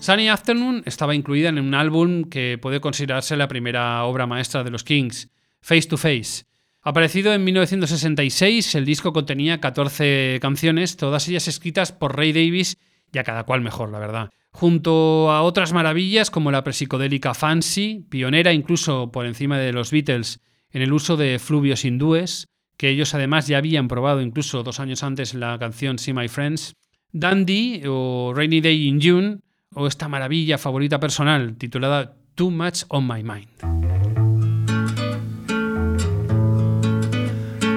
Sunny 0.00 0.28
Afternoon 0.28 0.82
estaba 0.84 1.14
incluida 1.14 1.48
en 1.48 1.58
un 1.58 1.74
álbum 1.74 2.24
que 2.24 2.58
puede 2.60 2.80
considerarse 2.80 3.36
la 3.36 3.48
primera 3.48 4.04
obra 4.04 4.26
maestra 4.26 4.62
de 4.62 4.70
los 4.70 4.84
Kings, 4.84 5.30
Face 5.62 5.88
to 5.88 5.96
Face. 5.96 6.44
Aparecido 6.82 7.32
en 7.32 7.44
1966, 7.44 8.74
el 8.74 8.84
disco 8.84 9.14
contenía 9.14 9.58
14 9.58 10.38
canciones, 10.42 10.98
todas 10.98 11.28
ellas 11.28 11.48
escritas 11.48 11.92
por 11.92 12.14
Ray 12.14 12.32
Davis 12.32 12.76
y 13.10 13.18
a 13.18 13.24
cada 13.24 13.44
cual 13.44 13.62
mejor, 13.62 13.90
la 13.90 14.00
verdad. 14.00 14.30
Junto 14.52 15.30
a 15.30 15.42
otras 15.42 15.72
maravillas 15.72 16.30
como 16.30 16.50
la 16.50 16.64
presicodélica 16.64 17.34
Fancy, 17.34 18.04
pionera 18.08 18.52
incluso 18.52 19.10
por 19.12 19.26
encima 19.26 19.58
de 19.58 19.72
los 19.72 19.90
Beatles 19.90 20.40
en 20.70 20.82
el 20.82 20.92
uso 20.92 21.16
de 21.16 21.38
fluvios 21.38 21.84
hindúes, 21.84 22.46
que 22.76 22.88
ellos 22.88 23.14
además 23.14 23.46
ya 23.46 23.58
habían 23.58 23.88
probado 23.88 24.20
incluso 24.20 24.62
dos 24.62 24.80
años 24.80 25.02
antes 25.02 25.34
en 25.34 25.40
la 25.40 25.58
canción 25.58 25.98
See 25.98 26.14
My 26.14 26.28
Friends, 26.28 26.74
Dandy 27.12 27.82
o 27.86 28.32
Rainy 28.34 28.60
Day 28.60 28.86
in 28.86 29.00
June, 29.00 29.38
o 29.74 29.86
esta 29.86 30.08
maravilla 30.08 30.58
favorita 30.58 30.98
personal 30.98 31.56
titulada 31.56 32.16
Too 32.34 32.50
Much 32.50 32.84
on 32.88 33.06
My 33.06 33.22
Mind. 33.22 33.48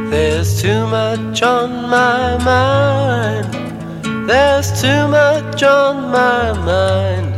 There's 0.10 0.62
too 0.62 0.86
much 0.88 1.42
on 1.42 1.90
my 1.90 2.38
mind. 2.44 3.73
There's 4.26 4.82
too 4.82 5.08
much 5.10 5.64
on 5.64 6.10
my 6.10 6.54
mind. 6.54 7.34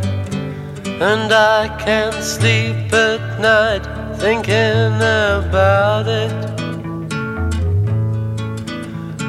And 1.02 1.34
I 1.34 1.68
can't 1.84 2.24
sleep 2.24 2.94
at 2.94 3.40
night 3.42 3.84
thinking 4.18 4.94
about 4.98 6.08
it. 6.08 6.32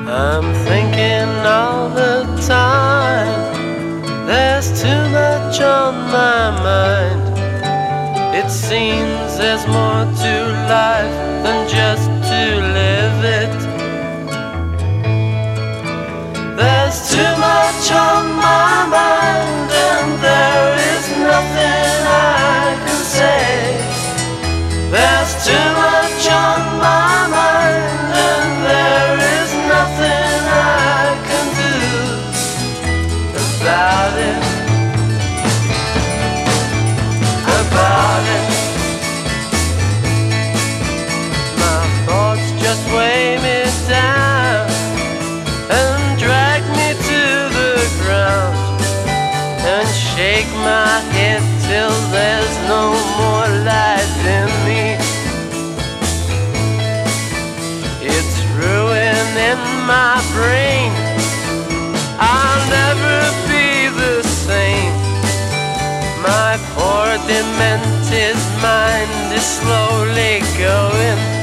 I'm 0.07 0.53
thinking 0.67 1.31
all 1.47 1.89
the 1.89 2.25
time. 2.47 4.27
There's 4.27 4.69
too 4.83 5.03
much 5.11 5.59
on 5.63 5.95
my 6.13 6.51
mind. 6.63 7.23
It 8.37 8.51
seems 8.51 9.39
there's 9.39 9.67
more 9.67 10.05
to 10.05 10.35
life 10.69 11.17
than 11.43 11.67
just 11.71 12.11
to 12.29 12.43
live 12.77 13.25
it. 13.25 13.66
There's 16.57 17.11
too 17.11 17.33
much 17.37 17.93
on 17.93 18.33
my 18.33 18.87
mind, 18.89 19.71
and 19.71 20.23
there 20.25 20.75
is 20.97 21.07
nothing 21.21 22.07
I 22.09 22.81
can 22.81 23.03
say. 23.05 23.77
There's 24.91 25.33
too 25.45 25.67
much 25.77 26.31
on 26.31 26.76
there's 52.11 52.57
no 52.69 52.93
more 53.19 53.49
life 53.65 54.19
in 54.39 54.49
me. 54.67 54.83
It's 58.01 58.37
ruining 58.59 59.63
my 59.87 60.23
brain. 60.35 60.91
I'll 62.19 62.63
never 62.81 63.19
be 63.51 63.89
the 64.03 64.23
same. 64.23 64.95
My 66.23 66.59
poor 66.75 67.07
demented 67.27 68.37
mind 68.61 69.33
is 69.33 69.45
slowly 69.45 70.41
going. 70.59 71.36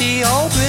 empty 0.00 0.24
old. 0.24 0.59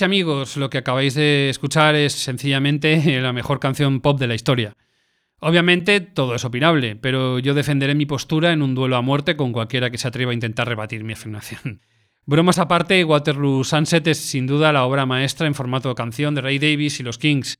Y 0.00 0.04
amigos, 0.04 0.56
lo 0.56 0.70
que 0.70 0.78
acabáis 0.78 1.14
de 1.14 1.50
escuchar 1.50 1.94
es 1.94 2.12
sencillamente 2.14 3.20
la 3.20 3.32
mejor 3.32 3.60
canción 3.60 4.00
pop 4.00 4.18
de 4.18 4.26
la 4.26 4.34
historia. 4.34 4.76
Obviamente 5.40 6.00
todo 6.00 6.34
es 6.34 6.44
opinable, 6.44 6.96
pero 6.96 7.38
yo 7.38 7.54
defenderé 7.54 7.94
mi 7.94 8.06
postura 8.06 8.52
en 8.52 8.62
un 8.62 8.74
duelo 8.74 8.96
a 8.96 9.02
muerte 9.02 9.36
con 9.36 9.52
cualquiera 9.52 9.90
que 9.90 9.98
se 9.98 10.08
atreva 10.08 10.30
a 10.30 10.34
intentar 10.34 10.66
rebatir 10.66 11.04
mi 11.04 11.12
afirmación. 11.12 11.80
Bromas 12.26 12.58
aparte, 12.58 13.04
Waterloo 13.04 13.62
Sunset 13.62 14.06
es 14.06 14.18
sin 14.18 14.46
duda 14.46 14.72
la 14.72 14.84
obra 14.84 15.04
maestra 15.04 15.46
en 15.46 15.54
formato 15.54 15.90
de 15.90 15.94
canción 15.94 16.34
de 16.34 16.40
Ray 16.40 16.58
Davis 16.58 16.98
y 17.00 17.02
los 17.02 17.18
Kings. 17.18 17.58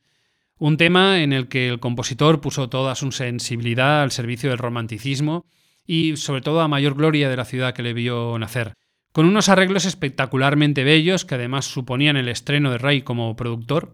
Un 0.59 0.77
tema 0.77 1.21
en 1.21 1.33
el 1.33 1.49
que 1.49 1.69
el 1.69 1.81
compositor 1.81 2.41
puso 2.41 2.69
toda 2.69 2.95
su 2.95 3.13
sensibilidad 3.13 4.03
al 4.03 4.13
servicio 4.13 4.49
del 4.49 4.59
romanticismo 4.59 5.45
y 5.87 6.17
sobre 6.17 6.41
todo 6.41 6.63
a 6.63 6.69
mayor 6.69 6.95
gloria 6.95 7.29
de 7.29 7.37
la 7.37 7.45
ciudad 7.45 7.75
que 7.75 7.83
le 7.83 7.93
vio 7.93 8.39
nacer. 8.39 8.75
Con 9.15 9.27
unos 9.27 9.49
arreglos 9.49 9.85
espectacularmente 9.85 10.83
bellos 10.83 11.25
que 11.25 11.37
además 11.37 11.67
suponían 11.67 12.17
el 12.17 12.29
estreno 12.29 12.73
de 12.73 12.79
Ray 12.79 13.03
como 13.03 13.37
productor, 13.37 13.93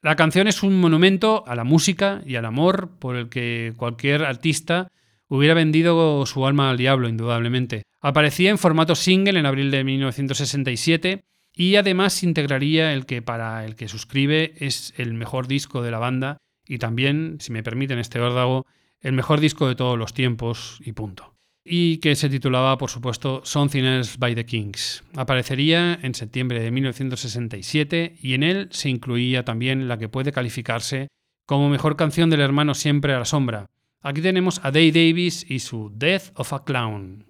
la 0.00 0.14
canción 0.14 0.46
es 0.46 0.62
un 0.62 0.78
monumento 0.78 1.42
a 1.48 1.56
la 1.56 1.64
música 1.64 2.22
y 2.24 2.36
al 2.36 2.44
amor 2.44 2.96
por 3.00 3.16
el 3.16 3.28
que 3.28 3.74
cualquier 3.76 4.24
artista 4.24 4.92
hubiera 5.26 5.54
vendido 5.54 6.24
su 6.24 6.46
alma 6.46 6.70
al 6.70 6.76
diablo, 6.76 7.08
indudablemente. 7.08 7.82
Aparecía 8.00 8.50
en 8.50 8.58
formato 8.58 8.94
single 8.94 9.40
en 9.40 9.46
abril 9.46 9.72
de 9.72 9.82
1967 9.82 11.24
y 11.52 11.74
además 11.74 12.22
integraría 12.22 12.92
el 12.92 13.06
que 13.06 13.22
para 13.22 13.64
el 13.64 13.74
que 13.74 13.88
suscribe 13.88 14.54
es 14.56 14.94
el 14.96 15.14
mejor 15.14 15.48
disco 15.48 15.82
de 15.82 15.90
la 15.90 15.98
banda 15.98 16.36
y 16.64 16.78
también, 16.78 17.38
si 17.40 17.50
me 17.50 17.64
permiten 17.64 17.98
este 17.98 18.20
órdago, 18.20 18.66
el 19.00 19.14
mejor 19.14 19.40
disco 19.40 19.66
de 19.66 19.74
todos 19.74 19.98
los 19.98 20.14
tiempos 20.14 20.78
y 20.84 20.92
punto. 20.92 21.39
Y 21.64 21.98
que 21.98 22.16
se 22.16 22.30
titulaba, 22.30 22.78
por 22.78 22.90
supuesto, 22.90 23.42
Something 23.44 23.84
Else 23.84 24.16
by 24.18 24.34
the 24.34 24.46
Kings. 24.46 25.04
Aparecería 25.14 25.98
en 26.02 26.14
septiembre 26.14 26.60
de 26.60 26.70
1967 26.70 28.16
y 28.22 28.34
en 28.34 28.42
él 28.42 28.68
se 28.70 28.88
incluía 28.88 29.44
también 29.44 29.86
la 29.86 29.98
que 29.98 30.08
puede 30.08 30.32
calificarse 30.32 31.08
como 31.46 31.68
mejor 31.68 31.96
canción 31.96 32.30
del 32.30 32.40
hermano 32.40 32.74
Siempre 32.74 33.12
a 33.12 33.18
la 33.18 33.24
Sombra. 33.24 33.66
Aquí 34.02 34.22
tenemos 34.22 34.60
a 34.64 34.70
Dave 34.70 34.92
Davis 34.92 35.44
y 35.48 35.58
su 35.58 35.92
Death 35.94 36.30
of 36.34 36.52
a 36.52 36.64
Clown. 36.64 37.26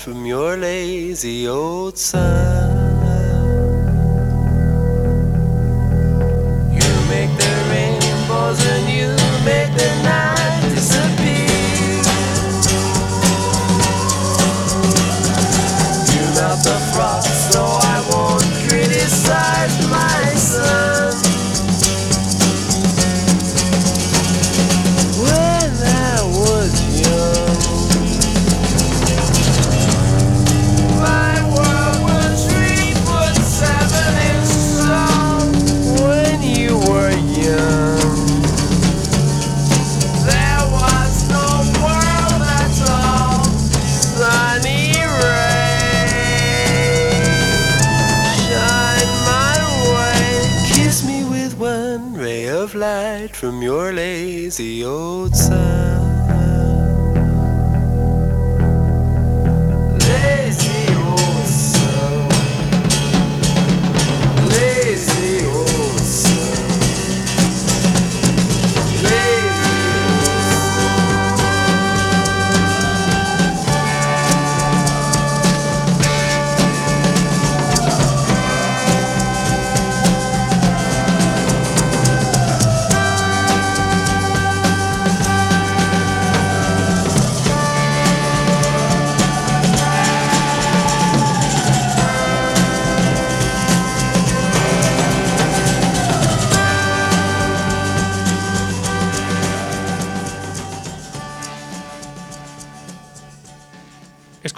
from 0.00 0.26
your 0.26 0.56
lazy 0.56 1.48
old 1.48 1.98
son. 1.98 2.93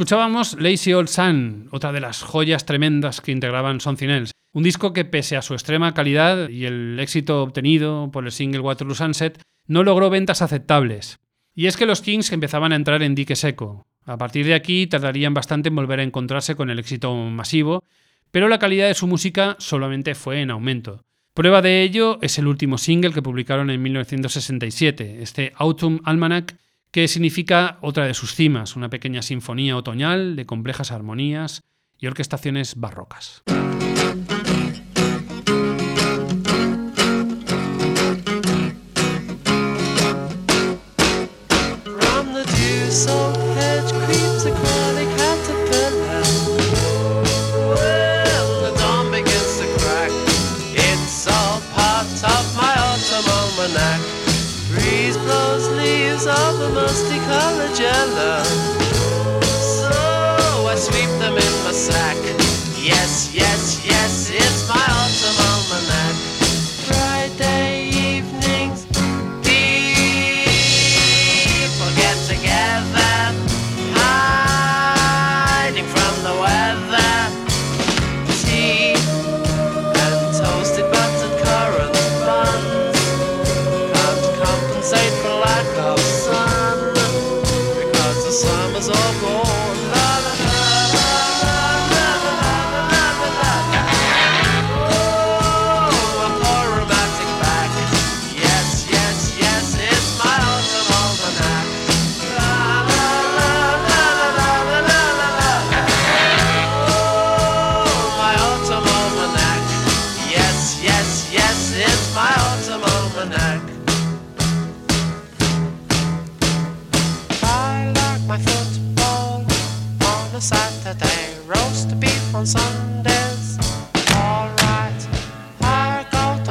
Escuchábamos 0.06 0.56
Lazy 0.60 0.92
Old 0.92 1.08
Sun, 1.08 1.68
otra 1.72 1.90
de 1.90 1.98
las 1.98 2.22
joyas 2.22 2.64
tremendas 2.64 3.20
que 3.20 3.32
integraban 3.32 3.80
Something 3.80 4.08
Else. 4.08 4.32
Un 4.52 4.62
disco 4.62 4.92
que, 4.92 5.04
pese 5.04 5.36
a 5.36 5.42
su 5.42 5.54
extrema 5.54 5.94
calidad 5.94 6.48
y 6.48 6.64
el 6.64 7.00
éxito 7.00 7.42
obtenido 7.42 8.08
por 8.12 8.24
el 8.24 8.30
single 8.30 8.60
Waterloo 8.60 8.94
Sunset, 8.94 9.42
no 9.66 9.82
logró 9.82 10.08
ventas 10.08 10.42
aceptables. 10.42 11.18
Y 11.56 11.66
es 11.66 11.76
que 11.76 11.86
los 11.86 12.02
Kings 12.02 12.30
empezaban 12.30 12.72
a 12.72 12.76
entrar 12.76 13.02
en 13.02 13.16
dique 13.16 13.34
seco. 13.34 13.88
A 14.04 14.16
partir 14.16 14.46
de 14.46 14.54
aquí 14.54 14.86
tardarían 14.86 15.34
bastante 15.34 15.70
en 15.70 15.74
volver 15.74 15.98
a 15.98 16.04
encontrarse 16.04 16.54
con 16.54 16.70
el 16.70 16.78
éxito 16.78 17.12
masivo, 17.12 17.82
pero 18.30 18.48
la 18.48 18.60
calidad 18.60 18.86
de 18.86 18.94
su 18.94 19.08
música 19.08 19.56
solamente 19.58 20.14
fue 20.14 20.40
en 20.40 20.52
aumento. 20.52 21.02
Prueba 21.34 21.62
de 21.62 21.82
ello 21.82 22.20
es 22.22 22.38
el 22.38 22.46
último 22.46 22.78
single 22.78 23.12
que 23.12 23.22
publicaron 23.22 23.70
en 23.70 23.82
1967, 23.82 25.16
este 25.20 25.52
Autumn 25.56 26.00
Almanac, 26.04 26.56
que 26.96 27.08
significa 27.08 27.76
otra 27.82 28.06
de 28.06 28.14
sus 28.14 28.34
cimas, 28.34 28.74
una 28.74 28.88
pequeña 28.88 29.20
sinfonía 29.20 29.76
otoñal 29.76 30.34
de 30.34 30.46
complejas 30.46 30.92
armonías 30.92 31.60
y 31.98 32.06
orquestaciones 32.06 32.76
barrocas. 32.76 33.42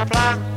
block. 0.10 0.55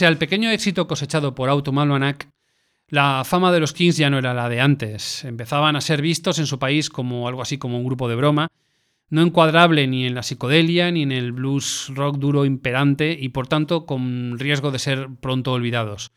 Pese 0.00 0.06
al 0.06 0.16
pequeño 0.16 0.50
éxito 0.50 0.88
cosechado 0.88 1.34
por 1.34 1.50
Autumn 1.50 1.78
Almanac, 1.78 2.26
la 2.88 3.22
fama 3.26 3.52
de 3.52 3.60
los 3.60 3.74
Kings 3.74 3.98
ya 3.98 4.08
no 4.08 4.16
era 4.16 4.32
la 4.32 4.48
de 4.48 4.58
antes. 4.58 5.26
Empezaban 5.26 5.76
a 5.76 5.82
ser 5.82 6.00
vistos 6.00 6.38
en 6.38 6.46
su 6.46 6.58
país 6.58 6.88
como 6.88 7.28
algo 7.28 7.42
así 7.42 7.58
como 7.58 7.76
un 7.76 7.84
grupo 7.84 8.08
de 8.08 8.16
broma, 8.16 8.48
no 9.10 9.20
encuadrable 9.20 9.86
ni 9.88 10.06
en 10.06 10.14
la 10.14 10.22
psicodelia 10.22 10.90
ni 10.90 11.02
en 11.02 11.12
el 11.12 11.32
blues 11.32 11.92
rock 11.94 12.16
duro 12.16 12.46
imperante 12.46 13.14
y 13.20 13.28
por 13.28 13.46
tanto 13.46 13.84
con 13.84 14.38
riesgo 14.38 14.70
de 14.70 14.78
ser 14.78 15.08
pronto 15.20 15.52
olvidados. 15.52 16.12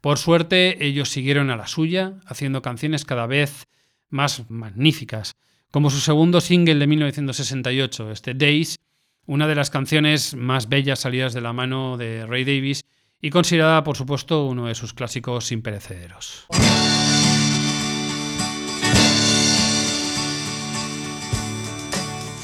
Por 0.00 0.18
suerte 0.18 0.86
ellos 0.86 1.08
siguieron 1.08 1.50
a 1.50 1.56
la 1.56 1.66
suya, 1.66 2.20
haciendo 2.26 2.62
canciones 2.62 3.04
cada 3.04 3.26
vez 3.26 3.66
más 4.10 4.48
magníficas, 4.48 5.34
como 5.72 5.90
su 5.90 5.98
segundo 5.98 6.40
single 6.40 6.76
de 6.76 6.86
1968, 6.86 8.12
este 8.12 8.34
Days, 8.34 8.78
una 9.26 9.48
de 9.48 9.56
las 9.56 9.70
canciones 9.70 10.36
más 10.36 10.68
bellas 10.68 11.00
salidas 11.00 11.34
de 11.34 11.40
la 11.40 11.52
mano 11.52 11.96
de 11.96 12.26
Ray 12.26 12.44
Davis 12.44 12.84
y 13.24 13.30
considerada 13.30 13.82
por 13.82 13.96
supuesto 13.96 14.44
uno 14.44 14.66
de 14.66 14.74
sus 14.74 14.92
clásicos 14.92 15.50
imperecederos. 15.50 16.44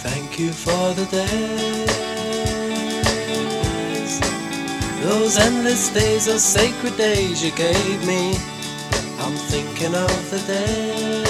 Thank 0.02 0.38
you 0.38 0.50
for 0.54 0.94
the 0.94 1.04
days, 1.14 1.28
those 5.02 5.38
endless 5.38 5.92
days, 5.92 6.24
those 6.24 6.42
sacred 6.42 6.96
days 6.96 7.44
you 7.44 7.50
gave 7.56 8.06
me. 8.06 8.38
I'm 9.20 9.36
thinking 9.50 9.94
of 9.94 10.30
the 10.30 10.38
days. 10.50 11.20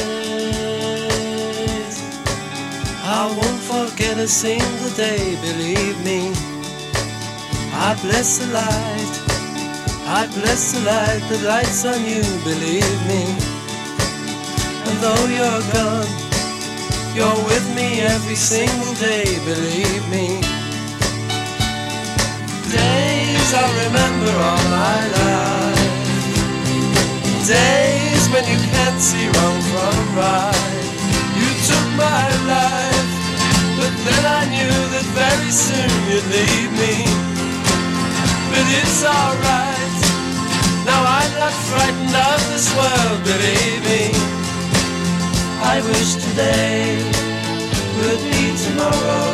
I 3.02 3.26
won't 3.26 3.60
forget 3.62 4.16
a 4.16 4.28
single 4.28 4.90
day, 4.96 5.36
believe 5.42 5.98
me. 6.04 6.32
I 7.72 7.94
bless 8.02 8.38
the 8.38 8.46
light, 8.52 9.19
I 10.12 10.26
bless 10.26 10.72
the 10.74 10.82
light 10.90 11.22
that 11.30 11.42
lights 11.46 11.86
on 11.86 12.02
you, 12.02 12.18
believe 12.42 12.98
me. 13.06 13.22
And 14.90 14.96
though 14.98 15.26
you're 15.30 15.62
gone, 15.70 16.10
you're 17.14 17.40
with 17.46 17.62
me 17.78 18.02
every 18.02 18.34
single 18.34 18.90
day, 18.98 19.38
believe 19.46 20.02
me. 20.10 20.42
Days 22.74 23.48
I'll 23.54 23.70
remember 23.86 24.34
all 24.34 24.64
my 24.74 24.98
life. 25.14 25.94
Days 27.46 28.26
when 28.34 28.42
you 28.50 28.58
can't 28.66 28.98
see 28.98 29.30
wrong 29.30 29.58
from 29.70 29.94
right. 30.18 30.86
You 31.38 31.50
took 31.70 31.88
my 31.94 32.26
life, 32.50 33.10
but 33.78 33.94
then 34.02 34.22
I 34.26 34.42
knew 34.50 34.74
that 34.90 35.06
very 35.14 35.54
soon 35.54 35.90
you'd 36.10 36.26
leave 36.34 36.72
me. 36.82 36.94
But 38.50 38.66
it's 38.74 39.06
alright. 39.06 39.79
Now 40.90 41.02
I'm 41.06 41.32
not 41.38 41.54
frightened 41.70 42.16
of 42.30 42.40
this 42.50 42.66
world, 42.74 43.18
believe 43.22 43.82
me. 43.90 44.04
I 45.72 45.76
wish 45.86 46.10
today 46.26 46.98
would 47.96 48.22
be 48.26 48.42
tomorrow. 48.66 49.30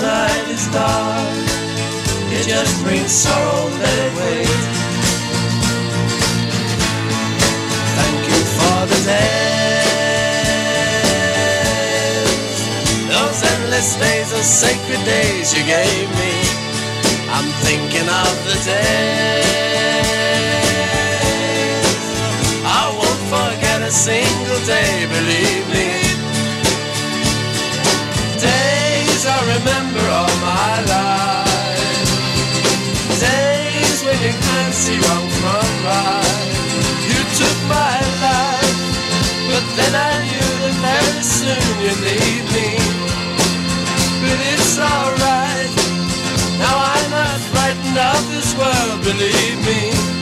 Night 0.00 0.46
is 0.48 0.64
dark, 0.72 1.28
it 2.32 2.44
just 2.48 2.74
brings 2.82 3.12
sorrow, 3.12 3.68
let 3.82 3.96
it 4.06 4.12
wait. 4.20 4.62
Thank 7.98 8.20
you 8.30 8.40
for 8.56 8.78
the 8.92 9.00
days, 9.12 9.28
those 13.12 13.40
endless 13.52 13.90
days, 14.00 14.28
those 14.32 14.50
sacred 14.64 15.02
days 15.04 15.46
you 15.56 15.62
gave 15.76 16.08
me. 16.22 16.34
I'm 17.36 17.48
thinking 17.66 18.08
of 18.08 18.34
the 18.48 18.56
days. 18.64 19.77
A 23.88 23.90
single 23.90 24.60
day, 24.66 25.06
believe 25.08 25.66
me. 25.72 25.88
Days 28.36 29.22
I 29.24 29.38
remember 29.54 30.04
all 30.12 30.34
my 30.44 30.74
life. 30.94 32.10
Days 33.16 33.98
when 34.04 34.18
you 34.26 34.34
can't 34.44 34.74
see 34.74 34.98
wrong 35.04 35.28
from 35.40 35.68
right. 35.88 36.48
You 37.08 37.20
took 37.40 37.58
my 37.64 37.96
life, 38.28 38.78
but 39.48 39.64
then 39.78 39.92
I 39.96 40.12
knew 40.28 40.50
that 40.62 40.76
very 40.84 41.24
soon 41.24 41.68
you'd 41.80 42.00
leave 42.08 42.46
me. 42.56 42.68
But 44.20 44.38
it's 44.52 44.76
alright. 44.76 45.72
Now 46.60 46.76
I'm 46.92 47.08
not 47.10 47.40
frightened 47.52 47.98
of 48.12 48.22
this 48.34 48.52
world, 48.52 49.00
believe 49.00 49.58
me. 49.64 50.17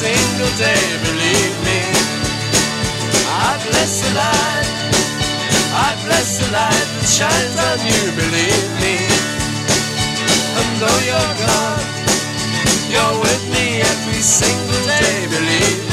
Shines 0.00 0.40
on 0.40 0.68
you, 0.70 0.96
believe 1.02 1.56
me. 1.66 1.80
I 3.26 3.58
bless 3.68 4.00
the 4.00 4.10
light 4.16 4.68
I 5.74 5.90
bless 6.06 6.38
the 6.38 6.48
light 6.52 6.88
the 6.96 7.06
chance 7.18 7.56
of 7.70 7.78
you 7.84 8.00
believe 8.16 8.70
me 8.80 8.96
and 10.60 10.70
though 10.80 11.00
you're 11.08 11.34
gone, 11.44 11.84
you're 12.88 13.20
with 13.20 13.44
me 13.52 13.80
every 13.80 14.22
single 14.22 14.86
day, 14.86 15.26
believe 15.28 15.84
me. 15.84 15.89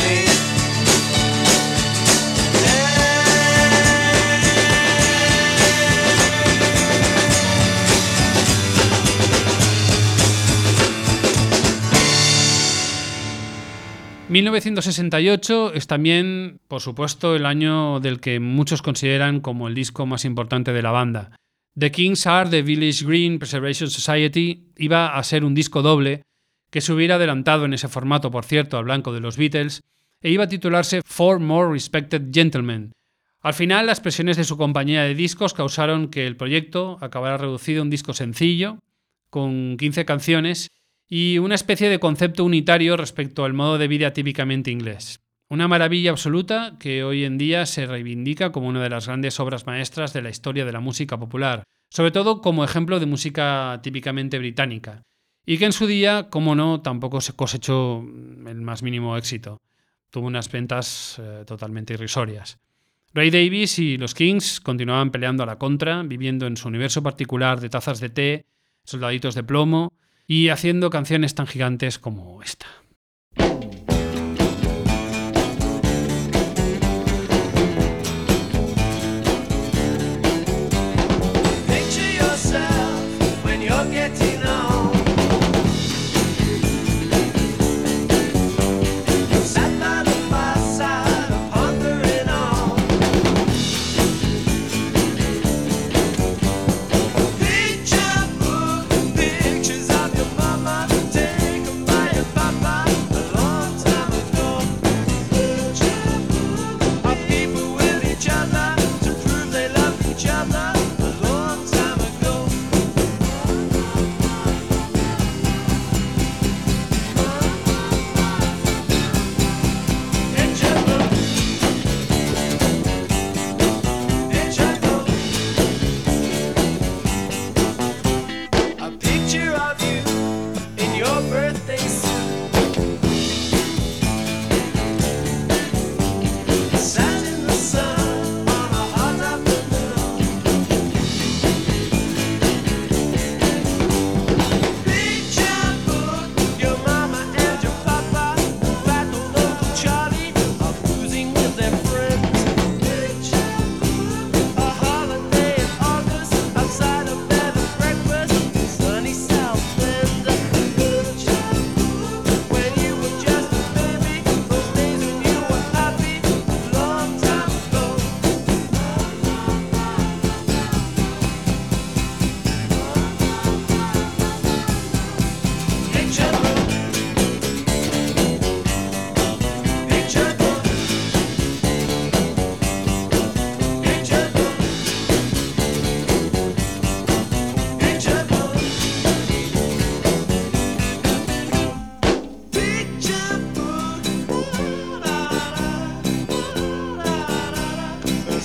...1968 14.38 15.72
es 15.74 15.88
también, 15.88 16.60
por 16.68 16.82
supuesto, 16.82 17.36
el 17.36 17.46
año 17.48 18.00
del 18.00 18.20
que 18.20 18.40
muchos 18.40 18.84
consideran 18.84 19.40
como 19.40 19.68
el 19.68 19.74
disco 19.74 20.06
más 20.06 20.26
importante 20.26 20.74
de 20.74 20.82
la 20.84 20.92
banda. 20.92 21.32
The 21.76 21.92
Kings 21.92 22.28
Are 22.28 22.48
the 22.48 22.62
Village 22.62 23.04
Green 23.04 23.40
Preservation 23.40 23.90
Society 23.90 24.68
iba 24.78 25.18
a 25.18 25.24
ser 25.24 25.44
un 25.44 25.56
disco 25.56 25.82
doble 25.82 26.22
que 26.70 26.82
se 26.82 26.94
hubiera 26.94 27.16
adelantado 27.16 27.66
en 27.66 27.74
ese 27.74 27.88
formato, 27.88 28.30
por 28.30 28.46
cierto, 28.46 28.78
al 28.78 28.84
blanco 28.84 29.12
de 29.12 29.22
los 29.22 29.38
Beatles, 29.38 29.82
e 30.22 30.30
iba 30.30 30.44
a 30.44 30.50
titularse 30.50 31.02
Four 31.04 31.40
More 31.40 31.72
Respected 31.72 32.30
Gentlemen. 32.32 32.92
Al 33.42 33.56
final, 33.56 33.88
las 33.88 34.02
presiones 34.02 34.38
de 34.38 34.44
su 34.44 34.56
compañía 34.56 35.02
de 35.02 35.16
discos 35.16 35.56
causaron 35.56 36.10
que 36.10 36.28
el 36.28 36.38
proyecto 36.38 37.00
acabara 37.02 37.38
reducido 37.38 37.82
a 37.82 37.84
un 37.86 37.90
disco 37.90 38.14
sencillo, 38.14 38.78
con 39.32 39.78
15 39.78 40.06
canciones, 40.06 40.70
y 41.10 41.38
una 41.38 41.56
especie 41.56 41.90
de 41.90 42.00
concepto 42.00 42.44
unitario 42.44 42.98
respecto 42.98 43.46
al 43.46 43.54
modo 43.54 43.78
de 43.78 43.88
vida 43.88 44.14
típicamente 44.14 44.72
inglés. 44.72 45.22
Una 45.50 45.70
maravilla 45.70 46.12
absoluta 46.12 46.76
que 46.78 47.06
hoy 47.06 47.24
en 47.24 47.38
día 47.38 47.66
se 47.66 47.86
reivindica 47.86 48.52
como 48.52 48.68
una 48.68 48.84
de 48.84 48.90
las 48.90 49.08
grandes 49.08 49.40
obras 49.40 49.66
maestras 49.66 50.12
de 50.12 50.22
la 50.22 50.30
historia 50.30 50.66
de 50.66 50.74
la 50.74 50.82
música 50.82 51.18
popular, 51.18 51.64
sobre 51.90 52.12
todo 52.12 52.42
como 52.42 52.66
ejemplo 52.66 53.00
de 53.00 53.06
música 53.06 53.80
típicamente 53.82 54.40
británica, 54.40 55.04
y 55.46 55.58
que 55.58 55.66
en 55.66 55.72
su 55.72 55.88
día, 55.88 56.30
como 56.30 56.56
no, 56.56 56.82
tampoco 56.82 57.22
se 57.22 57.34
cosechó 57.34 58.00
el 58.00 58.62
más 58.62 58.84
mínimo 58.84 59.16
éxito. 59.16 59.62
Tuvo 60.10 60.28
unas 60.28 60.52
ventas 60.52 61.18
eh, 61.20 61.44
totalmente 61.48 61.94
irrisorias. 61.94 62.60
Ray 63.14 63.30
Davis 63.30 63.80
y 63.80 63.98
los 63.98 64.14
Kings 64.14 64.60
continuaban 64.60 65.12
peleando 65.12 65.44
a 65.44 65.46
la 65.46 65.58
contra, 65.58 66.04
viviendo 66.04 66.46
en 66.48 66.58
su 66.58 66.68
universo 66.68 67.02
particular 67.02 67.62
de 67.62 67.70
tazas 67.70 68.02
de 68.02 68.10
té, 68.10 68.46
soldaditos 68.84 69.36
de 69.36 69.44
plomo 69.44 69.94
y 70.28 70.50
haciendo 70.50 70.90
canciones 70.90 71.34
tan 71.34 71.48
gigantes 71.48 71.98
como 71.98 72.44
esta. 72.44 72.68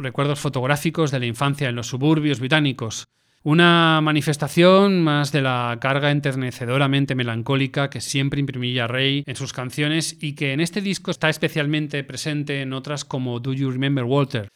recuerdos 0.00 0.40
fotográficos 0.40 1.10
de 1.10 1.20
la 1.20 1.26
infancia 1.26 1.68
en 1.68 1.76
los 1.76 1.88
suburbios 1.88 2.40
británicos. 2.40 3.08
Una 3.42 4.00
manifestación 4.02 5.02
más 5.02 5.32
de 5.32 5.40
la 5.40 5.78
carga 5.80 6.10
enternecedoramente 6.10 7.14
melancólica 7.14 7.88
que 7.88 8.02
siempre 8.02 8.40
imprimía 8.40 8.86
Ray 8.86 9.24
en 9.26 9.36
sus 9.36 9.54
canciones 9.54 10.16
y 10.20 10.34
que 10.34 10.52
en 10.52 10.60
este 10.60 10.82
disco 10.82 11.10
está 11.10 11.30
especialmente 11.30 12.04
presente 12.04 12.60
en 12.60 12.74
otras 12.74 13.06
como 13.06 13.40
Do 13.40 13.54
You 13.54 13.70
Remember 13.70 14.04
Walter. 14.04 14.48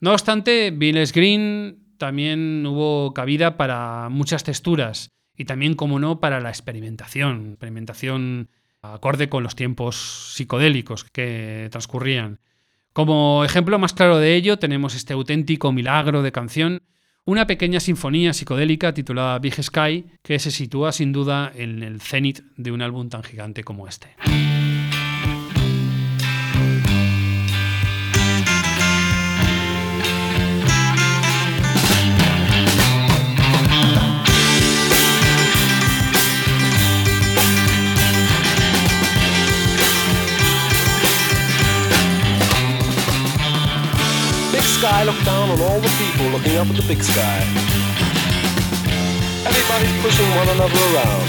No 0.00 0.12
obstante, 0.12 0.72
Billis 0.72 1.12
Green 1.12 1.94
también 1.98 2.66
hubo 2.66 3.14
cabida 3.14 3.56
para 3.56 4.08
muchas 4.08 4.42
texturas 4.42 5.10
y 5.36 5.44
también, 5.44 5.74
como 5.74 6.00
no, 6.00 6.18
para 6.18 6.40
la 6.40 6.48
experimentación, 6.48 7.50
experimentación 7.50 8.50
acorde 8.82 9.28
con 9.28 9.42
los 9.42 9.54
tiempos 9.54 10.32
psicodélicos 10.34 11.04
que 11.04 11.68
transcurrían. 11.70 12.40
Como 12.96 13.44
ejemplo 13.44 13.78
más 13.78 13.92
claro 13.92 14.16
de 14.16 14.34
ello 14.36 14.58
tenemos 14.58 14.94
este 14.94 15.12
auténtico 15.12 15.70
milagro 15.70 16.22
de 16.22 16.32
canción, 16.32 16.80
una 17.26 17.46
pequeña 17.46 17.78
sinfonía 17.78 18.32
psicodélica 18.32 18.94
titulada 18.94 19.38
Big 19.38 19.62
Sky, 19.62 20.06
que 20.22 20.38
se 20.38 20.50
sitúa 20.50 20.92
sin 20.92 21.12
duda 21.12 21.52
en 21.54 21.82
el 21.82 22.00
cenit 22.00 22.40
de 22.56 22.72
un 22.72 22.80
álbum 22.80 23.10
tan 23.10 23.22
gigante 23.22 23.64
como 23.64 23.86
este. 23.86 24.16
Sky, 44.86 45.02
look 45.02 45.20
down 45.24 45.50
on 45.50 45.60
all 45.62 45.80
the 45.80 45.90
people 45.98 46.26
looking 46.26 46.56
up 46.58 46.68
at 46.68 46.76
the 46.76 46.86
big 46.86 47.02
sky. 47.02 47.42
Everybody's 49.42 49.90
pushing 50.00 50.30
one 50.38 50.48
another 50.54 50.82
around. 50.94 51.26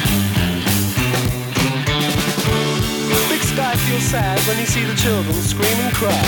Big 3.29 3.41
sky 3.41 3.73
feels 3.75 4.03
sad 4.03 4.37
when 4.47 4.59
you 4.59 4.67
see 4.67 4.83
the 4.83 4.93
children 4.93 5.33
scream 5.41 5.73
and 5.81 5.91
cry. 5.95 6.27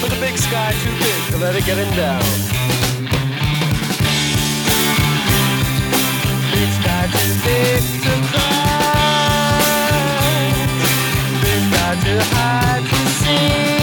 But 0.00 0.10
the 0.10 0.18
big 0.18 0.36
sky 0.36 0.74
too 0.82 0.94
big 0.98 1.20
to 1.30 1.36
let 1.38 1.54
it 1.54 1.64
get 1.64 1.78
him 1.78 1.94
down. 1.94 2.26
Big 6.50 6.70
sky 6.82 7.06
too 7.14 7.34
big 7.46 7.82
to 8.02 8.14
cry. 8.34 8.50
Big 11.40 11.62
sky 11.70 11.94
too 12.02 12.18
high 12.34 12.82
to 12.82 12.98
see. 13.22 13.79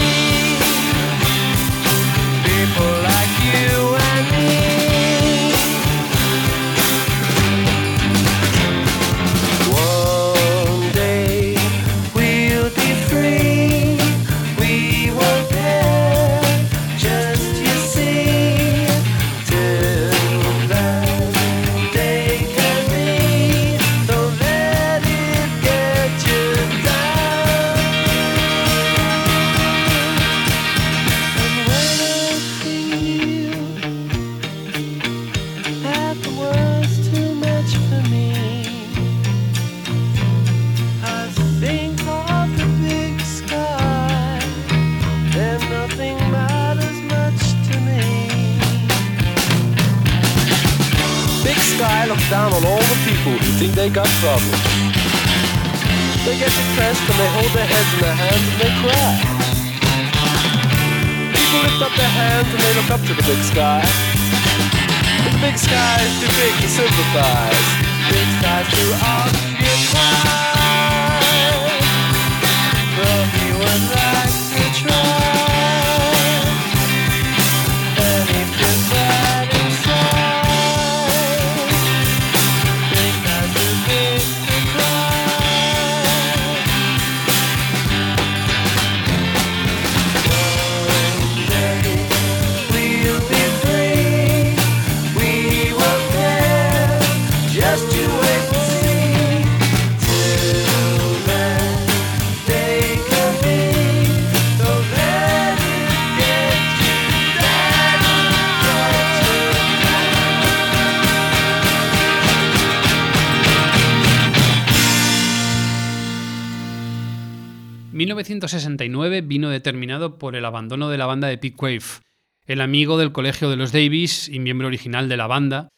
Por 120.16 120.36
el 120.36 120.46
abandono 120.46 120.90
de 120.90 120.98
la 120.98 121.06
banda 121.06 121.28
de 121.28 121.38
Pete 121.38 121.58
Wave, 121.60 122.02
el 122.46 122.62
amigo 122.62 122.98
del 122.98 123.12
colegio 123.12 123.50
de 123.50 123.58
los 123.58 123.72
Davis 123.72 124.30
y 124.30 124.40
miembro 124.40 124.68
original 124.68 125.10
de 125.10 125.18
la 125.18 125.28
banda, 125.28 125.70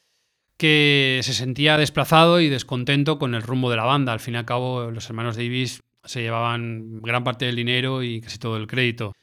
que 0.57 1.21
se 1.23 1.33
sentía 1.33 1.77
desplazado 1.77 2.41
y 2.41 2.49
descontento 2.49 3.17
con 3.17 3.33
el 3.33 3.41
rumbo 3.41 3.69
de 3.69 3.77
la 3.77 3.85
banda. 3.85 4.13
Al 4.13 4.19
fin 4.19 4.35
y 4.35 4.37
al 4.37 4.45
cabo, 4.45 4.91
los 4.91 5.09
hermanos 5.09 5.37
Davis 5.37 5.81
se 6.03 6.21
llevaban 6.21 7.01
gran 7.01 7.23
parte 7.23 7.45
del 7.45 7.55
dinero 7.55 8.03
y 8.03 8.21
casi 8.21 8.37
todo 8.37 8.57
el 8.57 8.67
crédito. 8.67 9.13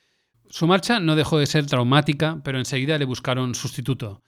Su 0.49 0.67
marcha 0.67 1.01
no 1.01 1.17
dejó 1.17 1.39
de 1.39 1.47
ser 1.47 1.67
traumática, 1.67 2.41
pero 2.45 2.59
enseguida 2.59 2.99
le 2.99 3.05
buscaron 3.05 3.55
sustituto. 3.55 4.23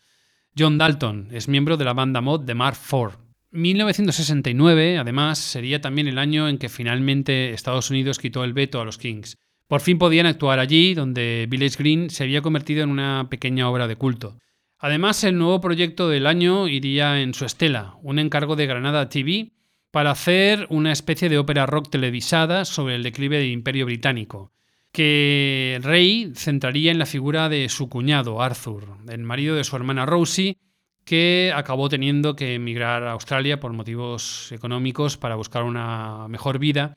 John 0.57 0.77
Dalton 0.77 1.29
es 1.33 1.49
miembro 1.49 1.77
de 1.77 1.85
la 1.85 1.93
banda 1.93 2.21
mod 2.21 2.41
de 2.41 2.55
Mark 2.55 2.79
IV. 2.91 3.19
1969, 3.51 4.99
además, 4.99 5.39
sería 5.39 5.81
también 5.81 6.09
el 6.09 6.19
año 6.19 6.49
en 6.49 6.59
que 6.59 6.69
finalmente 6.69 7.55
Estados 7.55 7.91
Unidos 7.91 8.19
quitó 8.19 8.45
el 8.45 8.53
veto 8.53 8.81
a 8.81 8.85
los 8.85 8.99
Kings. 8.99 9.39
Por 9.69 9.83
fin 9.83 9.99
podían 9.99 10.25
actuar 10.25 10.61
allí, 10.61 10.95
donde 10.95 11.47
Village 11.47 11.77
Green 11.79 12.09
se 12.09 12.25
había 12.25 12.41
convertido 12.41 12.83
en 12.83 12.89
una 12.89 13.29
pequeña 13.29 13.69
obra 13.69 13.87
de 13.87 13.97
culto. 13.97 14.39
Además, 14.79 15.23
el 15.25 15.37
nuevo 15.37 15.61
proyecto 15.61 16.09
del 16.09 16.27
año 16.27 16.69
iría 16.69 17.21
en 17.21 17.35
su 17.35 17.45
estela, 17.45 17.97
un 18.03 18.19
encargo 18.19 18.57
de 18.57 18.67
Granada 18.67 19.11
TV 19.11 19.53
para 19.91 20.11
hacer 20.11 20.67
una 20.71 20.91
especie 20.91 21.29
de 21.29 21.37
ópera 21.37 21.67
rock 21.67 21.91
televisada 21.91 22.65
sobre 22.65 22.95
el 22.95 23.03
declive 23.03 23.39
del 23.39 23.51
Imperio 23.51 23.85
Británico, 23.85 24.53
que 24.91 25.79
Rey 25.83 26.33
centraría 26.35 26.91
en 26.91 26.99
la 26.99 27.07
figura 27.07 27.51
de 27.51 27.69
su 27.69 27.91
cuñado, 27.91 28.41
Arthur, 28.41 28.97
el 29.09 29.23
marido 29.23 29.55
de 29.55 29.65
su 29.65 29.77
hermana 29.77 30.07
Rosie, 30.07 30.57
que 31.05 31.53
acabó 31.55 31.91
teniendo 31.91 32.37
que 32.37 32.55
emigrar 32.55 33.03
a 33.03 33.13
Australia 33.13 33.61
por 33.61 33.75
motivos 33.75 34.51
económicos 34.51 35.19
para 35.19 35.35
buscar 35.35 35.65
una 35.65 36.27
mejor 36.29 36.59
vida, 36.59 36.97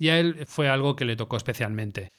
y 0.00 0.08
a 0.08 0.18
él 0.18 0.44
fue 0.46 0.68
algo 0.68 0.96
que 0.96 1.04
le 1.04 1.14
tocó 1.14 1.36
especialmente. 1.36 2.10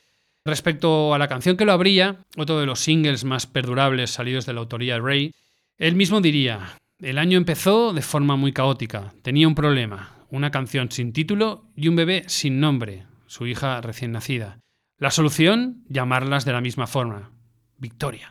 Respecto 0.46 1.14
a 1.14 1.18
la 1.18 1.28
canción 1.28 1.58
que 1.58 1.66
lo 1.66 1.74
abría, 1.74 2.24
otro 2.38 2.60
de 2.60 2.66
los 2.66 2.80
singles 2.80 3.26
más 3.26 3.48
perdurables 3.48 4.12
salidos 4.12 4.46
de 4.46 4.54
la 4.54 4.62
autoría 4.62 4.94
de 4.94 5.02
Ray, 5.02 5.36
él 5.78 5.96
mismo 5.96 6.22
diría, 6.22 6.78
el 7.00 7.18
año 7.18 7.38
empezó 7.38 7.92
de 7.92 8.04
forma 8.04 8.36
muy 8.36 8.54
caótica, 8.54 9.14
tenía 9.24 9.48
un 9.48 9.56
problema, 9.56 10.16
una 10.30 10.52
canción 10.52 10.92
sin 10.92 11.12
título 11.12 11.66
y 11.76 11.88
un 11.88 11.96
bebé 11.96 12.24
sin 12.28 12.60
nombre, 12.60 13.06
su 13.26 13.48
hija 13.48 13.82
recién 13.82 14.12
nacida. 14.12 14.60
La 14.98 15.10
solución, 15.10 15.84
llamarlas 15.90 16.46
de 16.46 16.54
la 16.54 16.62
misma 16.62 16.86
forma, 16.86 17.32
Victoria. 17.78 18.31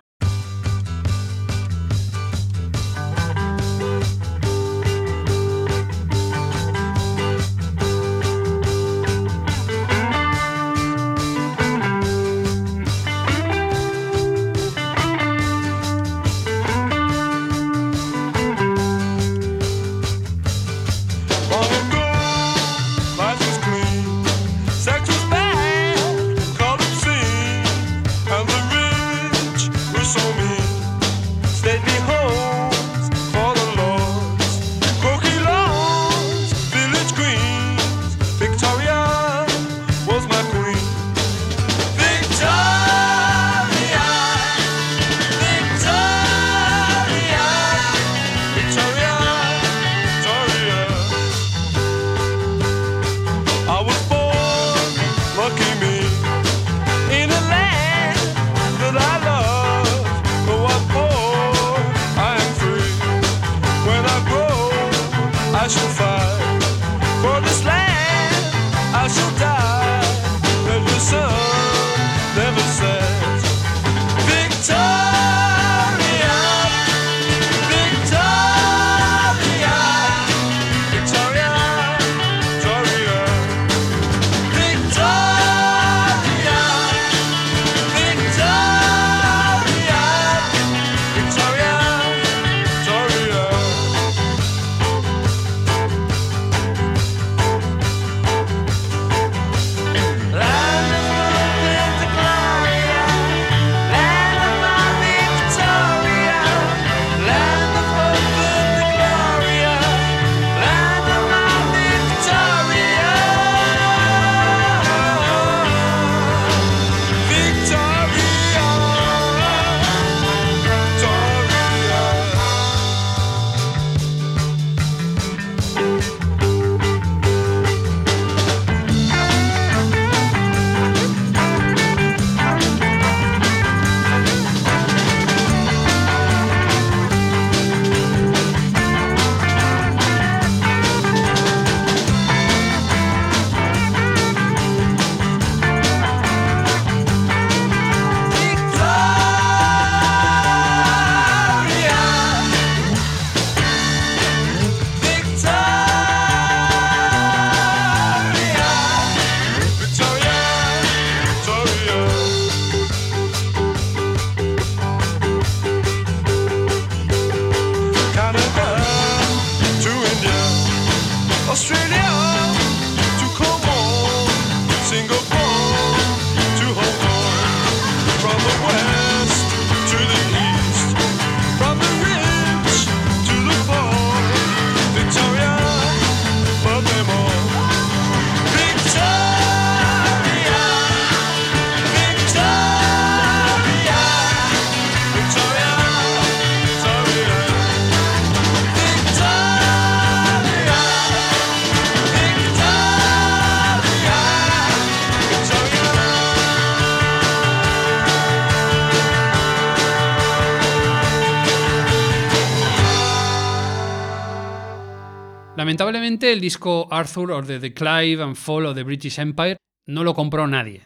El 216.11 216.41
disco 216.41 216.89
Arthur 216.91 217.31
or 217.31 217.47
the 217.47 217.61
Declive 217.61 218.21
and 218.21 218.35
Fall 218.35 218.67
of 218.67 218.75
the 218.75 218.83
British 218.83 219.21
Empire 219.21 219.57
no 219.87 220.03
lo 220.03 220.13
compró 220.13 220.49
nadie. 220.49 220.83